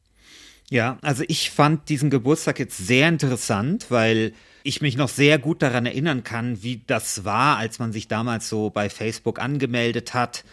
Ja, 0.71 0.97
also 1.03 1.23
ich 1.27 1.51
fand 1.51 1.87
diesen 1.87 2.09
Geburtstag 2.09 2.57
jetzt 2.57 2.77
sehr 2.77 3.09
interessant, 3.09 3.87
weil 3.89 4.33
ich 4.63 4.81
mich 4.81 4.97
noch 4.97 5.09
sehr 5.09 5.37
gut 5.37 5.61
daran 5.61 5.85
erinnern 5.85 6.23
kann, 6.23 6.63
wie 6.63 6.81
das 6.87 7.25
war, 7.25 7.57
als 7.57 7.77
man 7.77 7.93
sich 7.93 8.07
damals 8.07 8.49
so 8.49 8.71
bei 8.71 8.89
Facebook 8.89 9.39
angemeldet 9.39 10.15
hat. 10.15 10.43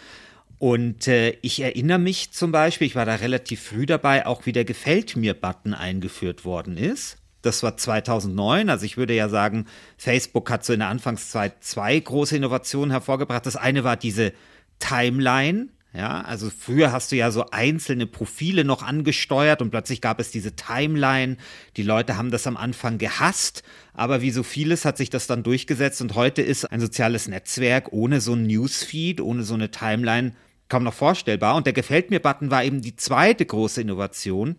Und 0.61 1.09
äh, 1.09 1.39
ich 1.41 1.61
erinnere 1.61 1.99
mich 1.99 2.33
zum 2.33 2.53
Beispiel, 2.53 2.87
ich 2.87 2.95
war 2.95 3.07
da 3.07 3.15
relativ 3.15 3.63
früh 3.63 3.87
dabei, 3.87 4.27
auch 4.27 4.45
wie 4.45 4.53
der 4.53 4.67
Gefällt 4.67 5.17
mir-Button 5.17 5.73
eingeführt 5.73 6.45
worden 6.45 6.77
ist. 6.77 7.17
Das 7.41 7.63
war 7.63 7.79
2009. 7.79 8.69
Also 8.69 8.85
ich 8.85 8.99
würde 8.99 9.15
ja 9.15 9.31
sagen, 9.31 9.65
Facebook 9.97 10.51
hat 10.51 10.63
so 10.63 10.75
in 10.75 10.81
der 10.81 10.91
Anfangszeit 10.91 11.65
zwei 11.65 11.99
große 11.99 12.37
Innovationen 12.37 12.91
hervorgebracht. 12.91 13.47
Das 13.47 13.57
eine 13.57 13.85
war 13.85 13.97
diese 13.97 14.35
Timeline. 14.81 15.69
Ja, 15.95 16.21
also 16.21 16.51
früher 16.51 16.93
hast 16.93 17.11
du 17.11 17.17
ja 17.17 17.31
so 17.31 17.47
einzelne 17.51 18.07
Profile 18.07 18.63
noch 18.63 18.83
angesteuert 18.83 19.63
und 19.63 19.71
plötzlich 19.71 20.03
gab 20.03 20.21
es 20.21 20.31
diese 20.31 20.57
Timeline. 20.57 21.39
Die 21.79 21.83
Leute 21.83 22.19
haben 22.19 22.31
das 22.31 22.47
am 22.47 22.59
Anfang 22.59 22.99
gehasst, 22.99 23.63
aber 23.95 24.21
wie 24.21 24.31
so 24.31 24.43
vieles 24.43 24.85
hat 24.85 24.99
sich 24.99 25.09
das 25.09 25.27
dann 25.27 25.43
durchgesetzt 25.43 26.03
und 26.03 26.15
heute 26.15 26.43
ist 26.43 26.71
ein 26.71 26.81
soziales 26.81 27.29
Netzwerk 27.29 27.93
ohne 27.93 28.21
so 28.21 28.35
ein 28.35 28.47
Newsfeed, 28.47 29.23
ohne 29.23 29.43
so 29.43 29.55
eine 29.55 29.71
Timeline 29.71 30.35
kaum 30.71 30.85
noch 30.85 30.95
vorstellbar. 30.95 31.57
Und 31.57 31.67
der 31.67 31.75
Gefällt 31.75 32.11
mir 32.11 32.21
Button 32.21 32.51
war 32.51 32.65
eben 32.65 32.81
die 32.81 32.97
zweite 32.97 33.45
große 33.45 33.83
Innovation 33.83 34.57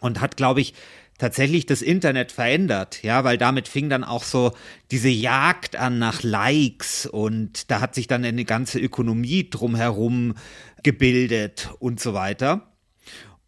und 0.00 0.20
hat, 0.20 0.36
glaube 0.36 0.60
ich, 0.60 0.74
tatsächlich 1.18 1.64
das 1.66 1.80
Internet 1.80 2.32
verändert, 2.32 3.02
ja, 3.02 3.24
weil 3.24 3.38
damit 3.38 3.68
fing 3.68 3.88
dann 3.88 4.04
auch 4.04 4.24
so 4.24 4.52
diese 4.90 5.08
Jagd 5.08 5.76
an 5.76 5.98
nach 5.98 6.22
Likes 6.22 7.06
und 7.06 7.70
da 7.70 7.80
hat 7.80 7.94
sich 7.94 8.08
dann 8.08 8.24
eine 8.24 8.44
ganze 8.44 8.80
Ökonomie 8.80 9.48
drumherum 9.48 10.34
gebildet 10.82 11.70
und 11.78 12.00
so 12.00 12.14
weiter. 12.14 12.74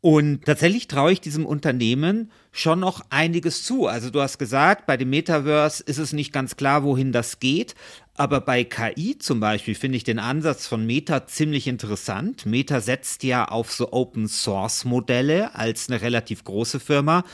Und 0.01 0.45
tatsächlich 0.45 0.87
traue 0.87 1.11
ich 1.11 1.21
diesem 1.21 1.45
Unternehmen 1.45 2.31
schon 2.53 2.79
noch 2.79 3.03
einiges 3.11 3.65
zu. 3.65 3.89
Also 3.89 4.11
du 4.11 4.21
hast 4.21 4.39
gesagt, 4.39 4.87
bei 4.87 4.97
dem 4.97 5.11
Metaverse 5.11 5.83
ist 5.83 5.99
es 5.99 6.13
nicht 6.13 6.33
ganz 6.33 6.57
klar, 6.57 6.85
wohin 6.85 7.11
das 7.11 7.41
geht. 7.41 7.75
Aber 8.17 8.41
bei 8.41 8.65
KI 8.65 9.19
zum 9.19 9.41
Beispiel 9.41 9.75
finde 9.75 9.97
ich 9.97 10.05
den 10.05 10.19
Ansatz 10.19 10.67
von 10.67 10.87
Meta 10.87 11.27
ziemlich 11.27 11.67
interessant. 11.67 12.47
Meta 12.47 12.81
setzt 12.81 13.23
ja 13.25 13.47
auf 13.47 13.73
so 13.73 13.93
Open 13.93 14.27
Source 14.27 14.87
Modelle 14.87 15.55
als 15.55 15.91
eine 15.91 16.01
relativ 16.01 16.43
große 16.45 16.81
Firma, 16.81 17.25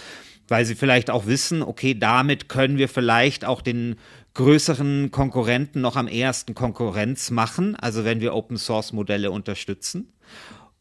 weil 0.49 0.65
sie 0.65 0.75
vielleicht 0.75 1.09
auch 1.09 1.27
wissen, 1.27 1.63
okay, 1.63 1.95
damit 1.95 2.49
können 2.49 2.79
wir 2.79 2.89
vielleicht 2.89 3.45
auch 3.45 3.63
den 3.63 3.97
größeren 4.35 5.13
Konkurrenten 5.13 5.81
noch 5.81 5.95
am 5.97 6.09
ersten 6.09 6.55
Konkurrenz 6.55 7.31
machen, 7.31 7.77
also 7.77 8.05
wenn 8.05 8.21
wir 8.21 8.35
Open 8.35 8.57
Source 8.57 8.93
Modelle 8.93 9.31
unterstützen. 9.31 10.13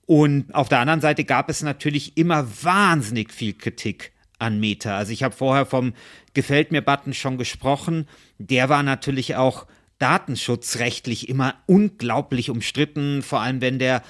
Und 0.08 0.54
auf 0.56 0.68
der 0.68 0.80
anderen 0.80 1.02
Seite 1.02 1.26
gab 1.26 1.50
es 1.50 1.62
natürlich 1.62 2.18
immer 2.18 2.48
wahnsinnig 2.64 3.32
viel 3.32 3.54
Kritik 3.54 4.14
an 4.40 4.60
Meta. 4.60 4.98
Also 4.98 5.14
ich 5.14 5.22
habe 5.22 5.36
vorher 5.36 5.66
vom 5.66 5.94
Gefällt 6.34 6.72
mir 6.72 6.82
Button 6.82 7.14
schon 7.14 7.38
gesprochen. 7.38 8.08
Der 8.40 8.68
war 8.68 8.84
natürlich 8.84 9.36
auch 9.36 9.68
datenschutzrechtlich 10.02 11.30
immer 11.30 11.56
unglaublich 11.68 12.50
umstritten, 12.50 13.22
vor 13.22 13.42
allem 13.42 13.62
wenn 13.62 13.80
der 13.80 14.02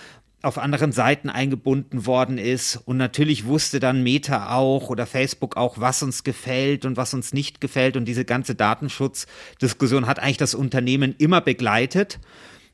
auf 0.42 0.58
anderen 0.58 0.92
Seiten 0.92 1.30
eingebunden 1.30 2.06
worden 2.06 2.38
ist. 2.38 2.76
Und 2.76 2.98
natürlich 2.98 3.46
wusste 3.46 3.80
dann 3.80 4.02
Meta 4.04 4.56
auch 4.56 4.90
oder 4.90 5.06
Facebook 5.06 5.56
auch, 5.56 5.80
was 5.80 6.02
uns 6.02 6.24
gefällt 6.24 6.86
und 6.86 6.98
was 6.98 7.14
uns 7.14 7.34
nicht 7.34 7.62
gefällt. 7.62 7.96
Und 7.96 8.06
diese 8.06 8.26
ganze 8.26 8.56
Datenschutzdiskussion 8.56 10.08
hat 10.08 10.20
eigentlich 10.20 10.38
das 10.38 10.56
Unternehmen 10.56 11.14
immer 11.18 11.42
begleitet. 11.42 12.20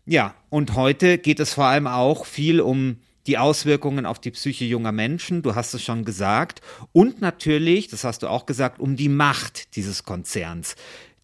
Ja, 0.06 0.36
und 0.50 0.76
heute 0.76 1.18
geht 1.18 1.42
es 1.42 1.54
vor 1.54 1.66
allem 1.66 1.88
auch 1.88 2.26
viel 2.26 2.62
um 2.62 2.98
die 3.28 3.38
Auswirkungen 3.38 4.06
auf 4.06 4.20
die 4.20 4.32
Psyche 4.32 4.64
junger 4.64 4.94
Menschen, 4.94 5.42
du 5.42 5.54
hast 5.54 5.74
es 5.74 5.84
schon 5.84 6.06
gesagt, 6.06 6.62
und 6.94 7.20
natürlich, 7.20 7.90
das 7.90 8.06
hast 8.06 8.24
du 8.24 8.28
auch 8.28 8.46
gesagt, 8.46 8.80
um 8.80 8.96
die 8.96 9.10
Macht 9.10 9.76
dieses 9.76 10.06
Konzerns. 10.06 10.78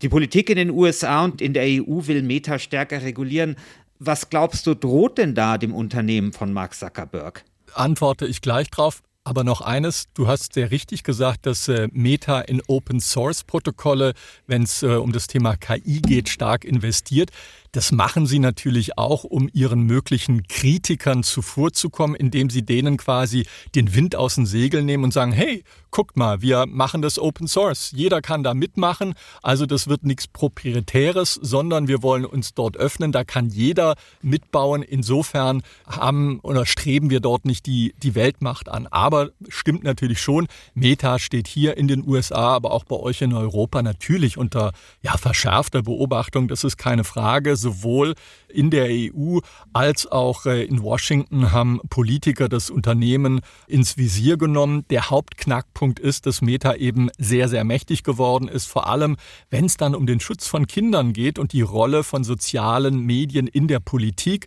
Die 0.04 0.10
Politik 0.10 0.50
in 0.50 0.58
den 0.58 0.70
USA 0.70 1.24
und 1.24 1.42
in 1.42 1.54
der 1.54 1.63
EU 1.63 2.06
will 2.08 2.24
Meta 2.24 2.60
stärker 2.60 3.02
regulieren. 3.04 3.56
Was 4.00 4.30
glaubst 4.30 4.68
du, 4.68 4.74
droht 4.74 5.18
denn 5.18 5.34
da 5.34 5.58
dem 5.58 5.74
Unternehmen 5.74 6.34
von 6.34 6.52
Mark 6.52 6.76
Zuckerberg? 6.76 7.46
Antworte 7.74 8.26
ich 8.28 8.42
gleich 8.42 8.70
drauf. 8.70 9.02
Aber 9.24 9.46
noch 9.46 9.62
eines, 9.62 10.10
du 10.13 10.28
hast 10.28 10.56
sehr 10.56 10.72
richtig 10.72 11.04
gesagt, 11.04 11.46
dass 11.46 11.70
äh, 11.70 11.88
Meta 11.94 12.42
in 12.42 12.62
Open 12.68 13.00
Source 13.00 13.46
Protokolle, 13.46 14.16
wenn 14.48 14.63
es 14.63 14.84
äh, 14.84 14.88
um 14.88 15.13
das 15.13 15.28
Thema 15.28 15.56
KI 15.56 16.02
geht, 16.02 16.28
stark 16.28 16.66
investiert. 16.66 17.30
Das 17.74 17.92
machen 17.92 18.28
sie 18.28 18.38
natürlich 18.38 19.00
auch, 19.00 19.24
um 19.24 19.50
ihren 19.52 19.82
möglichen 19.82 20.48
Kritikern 20.48 21.24
zuvorzukommen, 21.24 22.16
indem 22.16 22.52
sie 22.52 22.64
denen 22.64 22.98
quasi 22.98 23.48
den 23.74 23.96
Wind 23.96 24.16
aus 24.16 24.36
den 24.36 24.46
Segeln 24.46 24.86
nehmen 24.86 25.04
und 25.04 25.12
sagen, 25.12 25.32
hey, 25.32 25.64
guckt 25.90 26.16
mal, 26.16 26.42
wir 26.42 26.66
machen 26.68 27.02
das 27.02 27.18
Open 27.18 27.48
Source. 27.48 27.92
Jeder 27.96 28.22
kann 28.22 28.44
da 28.44 28.54
mitmachen. 28.54 29.16
Also 29.42 29.66
das 29.66 29.88
wird 29.88 30.04
nichts 30.04 30.28
Proprietäres, 30.28 31.34
sondern 31.42 31.88
wir 31.88 32.04
wollen 32.04 32.26
uns 32.26 32.54
dort 32.54 32.78
öffnen. 32.78 33.12
Da 33.12 33.24
kann 33.24 33.50
jeder 33.50 33.96
mitbauen. 34.22 34.84
Insofern 34.84 35.64
haben 35.88 36.40
oder 36.42 36.68
streben 36.68 37.10
wir 37.10 37.22
dort 37.22 37.46
nicht 37.46 37.66
die, 37.66 37.96
die 38.04 38.14
Weltmacht 38.14 38.70
an. 38.70 38.86
Aber 38.86 39.32
stimmt 39.50 39.84
natürlich 39.84 40.22
schon, 40.22 40.48
Meta 40.76 41.18
steht 41.18 41.48
hier 41.48 41.76
in 41.76 41.88
den 41.88 42.08
USA, 42.08 42.54
aber 42.54 42.72
auch 42.72 42.84
bei 42.84 42.98
euch 42.98 43.22
in 43.24 43.34
Europa 43.34 43.82
natürlich 43.82 44.38
unter 44.38 44.74
ja, 45.02 45.18
verschärfter 45.18 45.82
Beobachtung. 45.82 46.48
Das 46.48 46.64
ist 46.64 46.78
keine 46.78 47.04
Frage 47.04 47.56
sowohl 47.63 48.13
in 48.47 48.69
der 48.69 48.89
EU 48.89 49.39
als 49.73 50.06
auch 50.06 50.45
äh, 50.45 50.63
in 50.63 50.84
Washington 50.84 51.52
haben 51.52 51.82
Politiker 51.89 52.47
das 52.47 52.69
Unternehmen 52.69 53.41
ins 53.67 53.97
Visier 53.97 54.38
genommen. 54.38 54.86
Der 54.91 55.10
Hauptknackpunkt 55.10 55.99
ist, 55.99 56.28
dass 56.28 56.41
Meta 56.41 56.76
eben 56.76 57.10
sehr, 57.17 57.49
sehr 57.49 57.63
mächtig 57.63 58.04
geworden 58.04 58.47
ist, 58.47 58.67
vor 58.67 58.88
allem 58.88 59.17
wenn 59.49 59.65
es 59.65 59.78
dann 59.78 59.95
um 59.95 60.06
den 60.06 60.19
Schutz 60.19 60.47
von 60.47 60.67
Kindern 60.67 61.13
geht 61.13 61.39
und 61.39 61.54
die 61.54 61.62
Rolle 61.62 62.04
von 62.04 62.23
sozialen 62.23 62.99
Medien 62.99 63.47
in 63.47 63.67
der 63.67 63.80
Politik. 63.80 64.45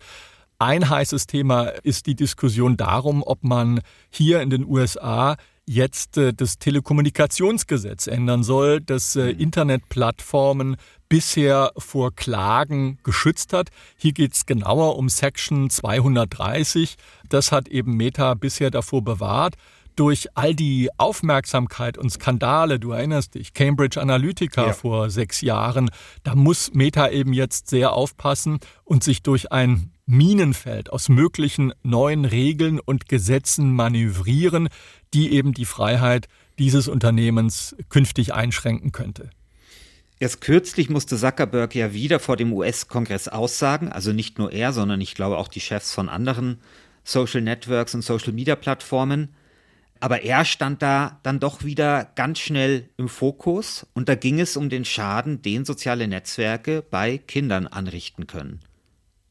Ein 0.59 0.89
heißes 0.89 1.27
Thema 1.27 1.65
ist 1.65 2.07
die 2.07 2.15
Diskussion 2.15 2.77
darum, 2.77 3.23
ob 3.23 3.43
man 3.45 3.81
hier 4.11 4.41
in 4.41 4.51
den 4.51 4.65
USA 4.65 5.37
jetzt 5.67 6.17
äh, 6.17 6.33
das 6.33 6.59
Telekommunikationsgesetz 6.59 8.07
ändern 8.07 8.43
soll, 8.43 8.81
das 8.81 9.17
äh, 9.17 9.33
mhm. 9.35 9.41
Internetplattformen 9.41 10.77
bisher 11.09 11.73
vor 11.77 12.15
Klagen 12.15 12.99
geschützt 13.03 13.53
hat. 13.53 13.71
Hier 13.97 14.13
geht 14.13 14.35
es 14.35 14.47
genauer 14.47 14.97
um 14.97 15.09
Section 15.09 15.71
230. 15.71 16.97
Das 17.29 17.53
hat 17.53 17.69
eben 17.69 17.97
Meta 17.97 18.35
bisher 18.35 18.71
davor 18.71 19.03
bewahrt. 19.03 19.55
Durch 19.97 20.29
all 20.35 20.55
die 20.55 20.91
Aufmerksamkeit 20.99 21.97
und 21.97 22.11
Skandale, 22.11 22.79
du 22.79 22.93
erinnerst 22.93 23.35
dich, 23.35 23.55
Cambridge 23.55 24.01
Analytica 24.01 24.67
ja. 24.67 24.73
vor 24.75 25.09
sechs 25.09 25.41
Jahren, 25.41 25.91
da 26.23 26.35
muss 26.35 26.75
Meta 26.75 27.09
eben 27.09 27.33
jetzt 27.33 27.69
sehr 27.71 27.93
aufpassen 27.93 28.59
und 28.85 29.03
sich 29.03 29.23
durch 29.23 29.53
ein 29.53 29.91
Minenfeld 30.05 30.93
aus 30.93 31.09
möglichen 31.09 31.73
neuen 31.83 32.27
Regeln 32.27 32.79
und 32.79 33.09
Gesetzen 33.09 33.73
manövrieren, 33.73 34.69
die 35.15 35.33
eben 35.33 35.55
die 35.55 35.65
Freiheit 35.65 36.29
dieses 36.59 36.89
Unternehmens 36.89 37.75
künftig 37.89 38.35
einschränken 38.35 38.93
könnte. 38.93 39.31
Erst 40.19 40.41
kürzlich 40.41 40.89
musste 40.89 41.17
Zuckerberg 41.17 41.75
ja 41.75 41.93
wieder 41.93 42.21
vor 42.21 42.37
dem 42.37 42.53
US-Kongress 42.53 43.29
aussagen, 43.29 43.91
also 43.91 44.13
nicht 44.13 44.39
nur 44.39 44.53
er, 44.53 44.73
sondern 44.73 45.01
ich 45.01 45.15
glaube 45.15 45.37
auch 45.37 45.49
die 45.49 45.61
Chefs 45.61 45.93
von 45.93 46.09
anderen 46.09 46.61
Social 47.05 47.43
Networks 47.43 47.95
und 47.95 48.03
Social 48.03 48.33
Media 48.33 48.57
Plattformen. 48.57 49.29
Aber 50.01 50.23
er 50.23 50.45
stand 50.45 50.83
da 50.83 51.19
dann 51.23 51.41
doch 51.41 51.65
wieder 51.65 52.05
ganz 52.15 52.39
schnell 52.39 52.89
im 52.97 53.09
Fokus 53.09 53.87
und 53.95 54.09
da 54.09 54.15
ging 54.15 54.41
es 54.41 54.57
um 54.57 54.69
den 54.69 54.85
Schaden, 54.85 55.43
den 55.43 55.65
soziale 55.65 56.07
Netzwerke 56.09 56.83
bei 56.83 57.19
Kindern 57.19 57.67
anrichten 57.67 58.27
können. 58.27 58.61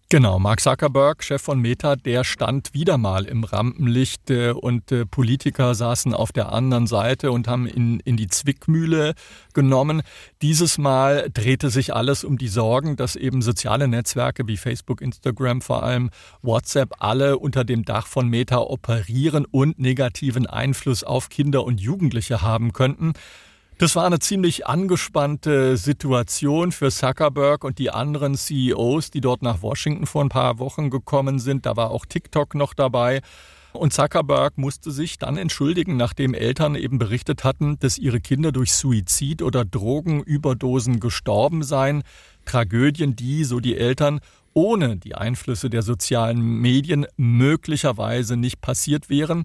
Genau, 0.10 0.38
Mark 0.38 0.60
Zuckerberg, 0.62 1.24
Chef 1.24 1.42
von 1.42 1.60
Meta, 1.60 1.96
der 1.96 2.24
stand 2.24 2.76
wieder 2.76 3.00
mal 3.00 3.26
im 3.26 3.44
Rampenlicht 3.44 4.30
äh, 4.30 4.52
und 4.52 4.92
äh, 4.92 5.04
Politiker 5.04 5.74
saßen 5.74 6.14
auf 6.14 6.32
der 6.32 6.52
anderen 6.52 6.86
Seite 6.86 7.32
und 7.32 7.48
haben 7.48 7.66
ihn 7.66 8.02
in 8.02 8.16
die 8.16 8.28
Zwickmühle 8.28 9.16
genommen. 9.56 10.04
Dieses 10.44 10.78
Mal 10.78 11.32
drehte 11.34 11.72
sich 11.72 11.96
alles 11.96 12.24
um 12.24 12.38
die 12.38 12.50
Sorgen, 12.50 12.98
dass 12.98 13.16
eben 13.16 13.42
soziale 13.42 13.88
Netzwerke 13.88 14.48
wie 14.48 14.58
Facebook, 14.58 15.02
Instagram, 15.02 15.62
vor 15.62 15.82
allem 15.82 16.12
WhatsApp 16.44 16.94
alle 17.00 17.40
unter 17.40 17.64
dem 17.64 17.84
Dach 17.84 18.06
von 18.06 18.30
Meta 18.30 18.60
operieren 18.60 19.48
und 19.50 19.80
negativen 19.80 20.46
Einfluss 20.46 21.04
auf 21.04 21.30
Kinder 21.30 21.64
und 21.64 21.82
Jugendliche 21.82 22.44
haben 22.44 22.74
könnten. 22.74 23.14
Das 23.78 23.94
war 23.98 24.06
eine 24.06 24.20
ziemlich 24.20 24.68
angespannte 24.68 25.76
Situation 25.76 26.72
für 26.72 26.90
Zuckerberg 26.92 27.66
und 27.66 27.78
die 27.78 27.90
anderen 27.90 28.36
CEOs, 28.36 29.12
die 29.12 29.20
dort 29.20 29.42
nach 29.42 29.62
Washington 29.62 30.06
vor 30.06 30.24
ein 30.24 30.30
paar 30.30 30.60
Wochen 30.60 30.90
gekommen 30.90 31.40
sind. 31.40 31.66
Da 31.66 31.76
war 31.76 31.92
auch 31.92 32.06
TikTok 32.06 32.56
noch 32.56 32.74
dabei. 32.74 33.20
Und 33.74 33.92
Zuckerberg 33.92 34.58
musste 34.58 34.92
sich 34.92 35.18
dann 35.18 35.36
entschuldigen, 35.36 35.98
nachdem 35.98 36.34
Eltern 36.34 36.76
eben 36.76 37.00
berichtet 37.00 37.44
hatten, 37.44 37.78
dass 37.80 37.98
ihre 37.98 38.22
Kinder 38.22 38.54
durch 38.54 38.72
Suizid 38.74 39.42
oder 39.42 39.66
Drogenüberdosen 39.66 41.02
gestorben 41.02 41.62
seien. 41.62 42.04
Tragödien, 42.46 43.18
die, 43.18 43.44
so 43.44 43.60
die 43.60 43.76
Eltern, 43.76 44.22
ohne 44.54 44.96
die 44.96 45.16
Einflüsse 45.16 45.70
der 45.70 45.82
sozialen 45.82 46.42
Medien 46.42 47.08
möglicherweise 47.18 48.38
nicht 48.38 48.62
passiert 48.62 49.10
wären. 49.10 49.44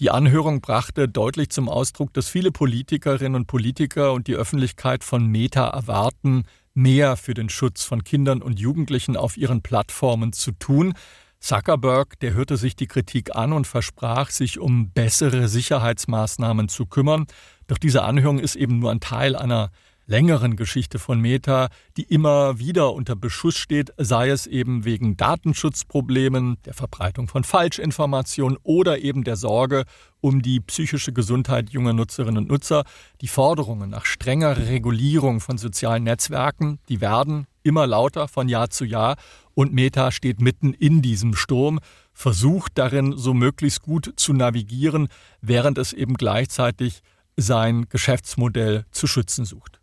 Die 0.00 0.12
Anhörung 0.12 0.60
brachte 0.60 1.08
deutlich 1.08 1.50
zum 1.50 1.68
Ausdruck, 1.68 2.14
dass 2.14 2.28
viele 2.28 2.52
Politikerinnen 2.52 3.34
und 3.34 3.46
Politiker 3.48 4.12
und 4.12 4.28
die 4.28 4.36
Öffentlichkeit 4.36 5.02
von 5.02 5.26
Meta 5.26 5.66
erwarten, 5.66 6.44
mehr 6.72 7.16
für 7.16 7.34
den 7.34 7.48
Schutz 7.48 7.82
von 7.82 8.04
Kindern 8.04 8.40
und 8.40 8.60
Jugendlichen 8.60 9.16
auf 9.16 9.36
ihren 9.36 9.60
Plattformen 9.60 10.32
zu 10.32 10.52
tun. 10.52 10.94
Zuckerberg, 11.40 12.16
der 12.20 12.34
hörte 12.34 12.56
sich 12.56 12.76
die 12.76 12.86
Kritik 12.86 13.34
an 13.34 13.52
und 13.52 13.66
versprach, 13.66 14.30
sich 14.30 14.60
um 14.60 14.92
bessere 14.92 15.48
Sicherheitsmaßnahmen 15.48 16.68
zu 16.68 16.86
kümmern. 16.86 17.26
Doch 17.66 17.78
diese 17.78 18.04
Anhörung 18.04 18.38
ist 18.38 18.54
eben 18.54 18.78
nur 18.78 18.92
ein 18.92 19.00
Teil 19.00 19.34
einer 19.34 19.72
längeren 20.08 20.56
Geschichte 20.56 20.98
von 20.98 21.20
Meta, 21.20 21.68
die 21.96 22.02
immer 22.02 22.58
wieder 22.58 22.94
unter 22.94 23.14
Beschuss 23.14 23.56
steht, 23.56 23.92
sei 23.98 24.30
es 24.30 24.46
eben 24.46 24.84
wegen 24.84 25.16
Datenschutzproblemen, 25.16 26.56
der 26.64 26.72
Verbreitung 26.72 27.28
von 27.28 27.44
Falschinformationen 27.44 28.58
oder 28.62 28.98
eben 28.98 29.22
der 29.22 29.36
Sorge 29.36 29.84
um 30.20 30.40
die 30.40 30.60
psychische 30.60 31.12
Gesundheit 31.12 31.70
junger 31.70 31.92
Nutzerinnen 31.92 32.38
und 32.44 32.48
Nutzer. 32.48 32.84
Die 33.20 33.28
Forderungen 33.28 33.90
nach 33.90 34.06
strenger 34.06 34.56
Regulierung 34.56 35.40
von 35.40 35.58
sozialen 35.58 36.04
Netzwerken, 36.04 36.78
die 36.88 37.02
werden 37.02 37.46
immer 37.62 37.86
lauter 37.86 38.28
von 38.28 38.48
Jahr 38.48 38.70
zu 38.70 38.86
Jahr 38.86 39.16
und 39.52 39.74
Meta 39.74 40.10
steht 40.10 40.40
mitten 40.40 40.72
in 40.72 41.02
diesem 41.02 41.34
Sturm, 41.34 41.80
versucht 42.14 42.78
darin 42.78 43.12
so 43.16 43.34
möglichst 43.34 43.82
gut 43.82 44.14
zu 44.16 44.32
navigieren, 44.32 45.08
während 45.42 45.76
es 45.76 45.92
eben 45.92 46.14
gleichzeitig 46.14 47.02
sein 47.36 47.88
Geschäftsmodell 47.90 48.86
zu 48.90 49.06
schützen 49.06 49.44
sucht. 49.44 49.77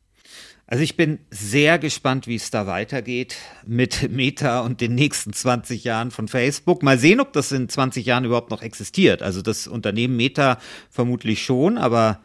Also 0.67 0.83
ich 0.83 0.97
bin 0.97 1.19
sehr 1.29 1.77
gespannt, 1.77 2.25
wie 2.25 2.35
es 2.35 2.49
da 2.49 2.65
weitergeht 2.65 3.35
mit 3.67 4.09
Meta 4.09 4.61
und 4.61 4.81
den 4.81 4.95
nächsten 4.95 5.31
20 5.31 5.83
Jahren 5.83 6.09
von 6.09 6.27
Facebook. 6.27 6.81
Mal 6.81 6.97
sehen, 6.97 7.19
ob 7.19 7.33
das 7.33 7.51
in 7.51 7.69
20 7.69 8.05
Jahren 8.05 8.25
überhaupt 8.25 8.49
noch 8.49 8.63
existiert. 8.63 9.21
Also 9.21 9.43
das 9.43 9.67
Unternehmen 9.67 10.15
Meta 10.15 10.57
vermutlich 10.89 11.43
schon, 11.43 11.77
aber 11.77 12.21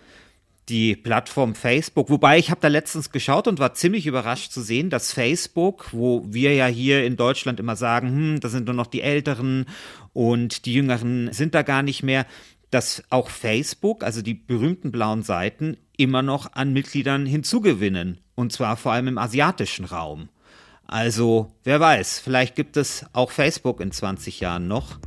die 0.70 0.96
Plattform 0.96 1.54
Facebook. 1.54 2.08
Wobei 2.08 2.38
ich 2.38 2.50
habe 2.50 2.60
da 2.60 2.68
letztens 2.68 3.10
geschaut 3.10 3.46
und 3.46 3.58
war 3.58 3.74
ziemlich 3.74 4.06
überrascht 4.06 4.52
zu 4.52 4.62
sehen, 4.62 4.88
dass 4.88 5.12
Facebook, 5.12 5.88
wo 5.92 6.24
wir 6.26 6.54
ja 6.54 6.66
hier 6.66 7.04
in 7.04 7.16
Deutschland 7.16 7.60
immer 7.60 7.76
sagen, 7.76 8.08
hm, 8.08 8.40
da 8.40 8.48
sind 8.48 8.66
nur 8.66 8.74
noch 8.74 8.86
die 8.86 9.02
Älteren 9.02 9.66
und 10.12 10.64
die 10.64 10.74
Jüngeren 10.74 11.32
sind 11.32 11.54
da 11.54 11.62
gar 11.62 11.82
nicht 11.82 12.02
mehr, 12.02 12.24
dass 12.70 13.02
auch 13.10 13.28
Facebook, 13.28 14.04
also 14.04 14.22
die 14.22 14.34
berühmten 14.34 14.92
blauen 14.92 15.22
Seiten, 15.22 15.76
immer 15.96 16.22
noch 16.22 16.52
an 16.52 16.72
Mitgliedern 16.72 17.26
hinzugewinnen. 17.26 18.18
Und 18.40 18.54
zwar 18.54 18.78
vor 18.78 18.92
allem 18.92 19.06
im 19.06 19.18
asiatischen 19.18 19.84
Raum. 19.84 20.30
Also, 20.86 21.52
wer 21.62 21.78
weiß, 21.78 22.20
vielleicht 22.20 22.56
gibt 22.56 22.78
es 22.78 23.04
auch 23.12 23.32
Facebook 23.32 23.80
in 23.80 23.92
20 23.92 24.40
Jahren 24.40 24.66
noch. 24.66 24.98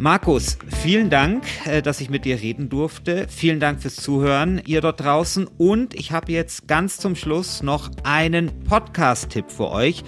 Markus, 0.00 0.56
vielen 0.82 1.10
Dank, 1.10 1.44
äh, 1.66 1.82
dass 1.82 2.00
ich 2.00 2.08
mit 2.08 2.24
dir 2.24 2.40
reden 2.40 2.70
durfte. 2.70 3.28
Vielen 3.28 3.60
Dank 3.60 3.82
fürs 3.82 3.96
Zuhören, 3.96 4.62
ihr 4.64 4.80
dort 4.80 5.00
draußen. 5.00 5.46
Und 5.58 5.92
ich 5.92 6.12
habe 6.12 6.32
jetzt 6.32 6.66
ganz 6.66 6.96
zum 6.96 7.14
Schluss 7.14 7.62
noch 7.62 7.90
einen 8.04 8.64
Podcast-Tipp 8.64 9.50
für 9.50 9.70
euch. 9.70 10.02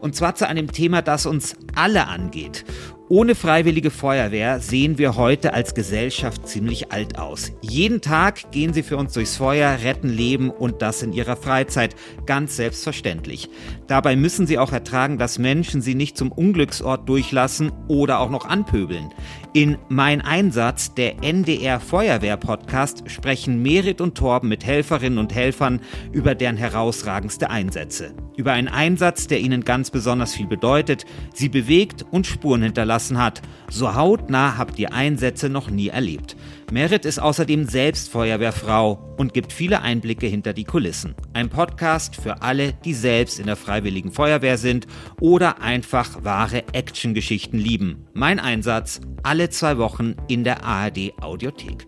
Und 0.00 0.16
zwar 0.16 0.34
zu 0.34 0.48
einem 0.48 0.72
Thema, 0.72 1.02
das 1.02 1.24
uns 1.24 1.54
alle 1.76 2.08
angeht. 2.08 2.64
Ohne 3.10 3.34
freiwillige 3.34 3.90
Feuerwehr 3.90 4.60
sehen 4.60 4.98
wir 4.98 5.16
heute 5.16 5.54
als 5.54 5.74
Gesellschaft 5.74 6.46
ziemlich 6.46 6.92
alt 6.92 7.18
aus. 7.18 7.52
Jeden 7.62 8.02
Tag 8.02 8.50
gehen 8.50 8.74
sie 8.74 8.82
für 8.82 8.98
uns 8.98 9.14
durchs 9.14 9.38
Feuer, 9.38 9.78
retten 9.82 10.10
Leben 10.10 10.50
und 10.50 10.82
das 10.82 11.02
in 11.02 11.14
ihrer 11.14 11.36
Freizeit. 11.36 11.96
Ganz 12.26 12.56
selbstverständlich. 12.56 13.48
Dabei 13.86 14.14
müssen 14.14 14.46
sie 14.46 14.58
auch 14.58 14.72
ertragen, 14.72 15.16
dass 15.16 15.38
Menschen 15.38 15.80
sie 15.80 15.94
nicht 15.94 16.18
zum 16.18 16.30
Unglücksort 16.30 17.08
durchlassen 17.08 17.72
oder 17.88 18.18
auch 18.20 18.28
noch 18.28 18.44
anpöbeln. 18.44 19.08
In 19.54 19.78
Mein 19.88 20.20
Einsatz, 20.20 20.92
der 20.92 21.24
NDR 21.24 21.80
Feuerwehr 21.80 22.36
Podcast, 22.36 23.10
sprechen 23.10 23.62
Merit 23.62 24.02
und 24.02 24.18
Torben 24.18 24.50
mit 24.50 24.66
Helferinnen 24.66 25.18
und 25.18 25.34
Helfern 25.34 25.80
über 26.12 26.34
deren 26.34 26.58
herausragendste 26.58 27.48
Einsätze. 27.48 28.12
Über 28.36 28.52
einen 28.52 28.68
Einsatz, 28.68 29.26
der 29.26 29.40
ihnen 29.40 29.64
ganz 29.64 29.90
besonders 29.90 30.34
viel 30.34 30.46
bedeutet, 30.46 31.06
sie 31.34 31.48
bewegt 31.48 32.04
und 32.10 32.26
Spuren 32.26 32.62
hinterlassen 32.98 33.18
hat. 33.18 33.42
So 33.70 33.94
hautnah 33.94 34.56
habt 34.56 34.78
ihr 34.78 34.92
Einsätze 34.92 35.48
noch 35.48 35.70
nie 35.70 35.88
erlebt. 35.88 36.36
Merit 36.70 37.04
ist 37.04 37.18
außerdem 37.18 37.66
selbst 37.66 38.10
Feuerwehrfrau 38.10 39.14
und 39.16 39.34
gibt 39.34 39.52
viele 39.52 39.82
Einblicke 39.82 40.26
hinter 40.26 40.52
die 40.52 40.64
Kulissen. 40.64 41.14
Ein 41.34 41.48
Podcast 41.48 42.16
für 42.16 42.42
alle, 42.42 42.72
die 42.84 42.94
selbst 42.94 43.38
in 43.38 43.46
der 43.46 43.56
Freiwilligen 43.56 44.12
Feuerwehr 44.12 44.58
sind 44.58 44.86
oder 45.20 45.60
einfach 45.60 46.24
wahre 46.24 46.64
Actiongeschichten 46.72 47.58
lieben. 47.58 48.06
Mein 48.14 48.40
Einsatz 48.40 49.00
alle 49.22 49.50
zwei 49.50 49.78
Wochen 49.78 50.14
in 50.28 50.44
der 50.44 50.64
ARD 50.64 51.12
Audiothek. 51.20 51.86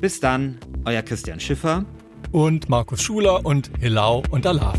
Bis 0.00 0.20
dann, 0.20 0.58
euer 0.84 1.02
Christian 1.02 1.40
Schiffer 1.40 1.84
und 2.32 2.68
Markus 2.68 3.02
Schuler 3.02 3.44
und 3.44 3.70
Hilau 3.80 4.22
und 4.30 4.46
Alav. 4.46 4.78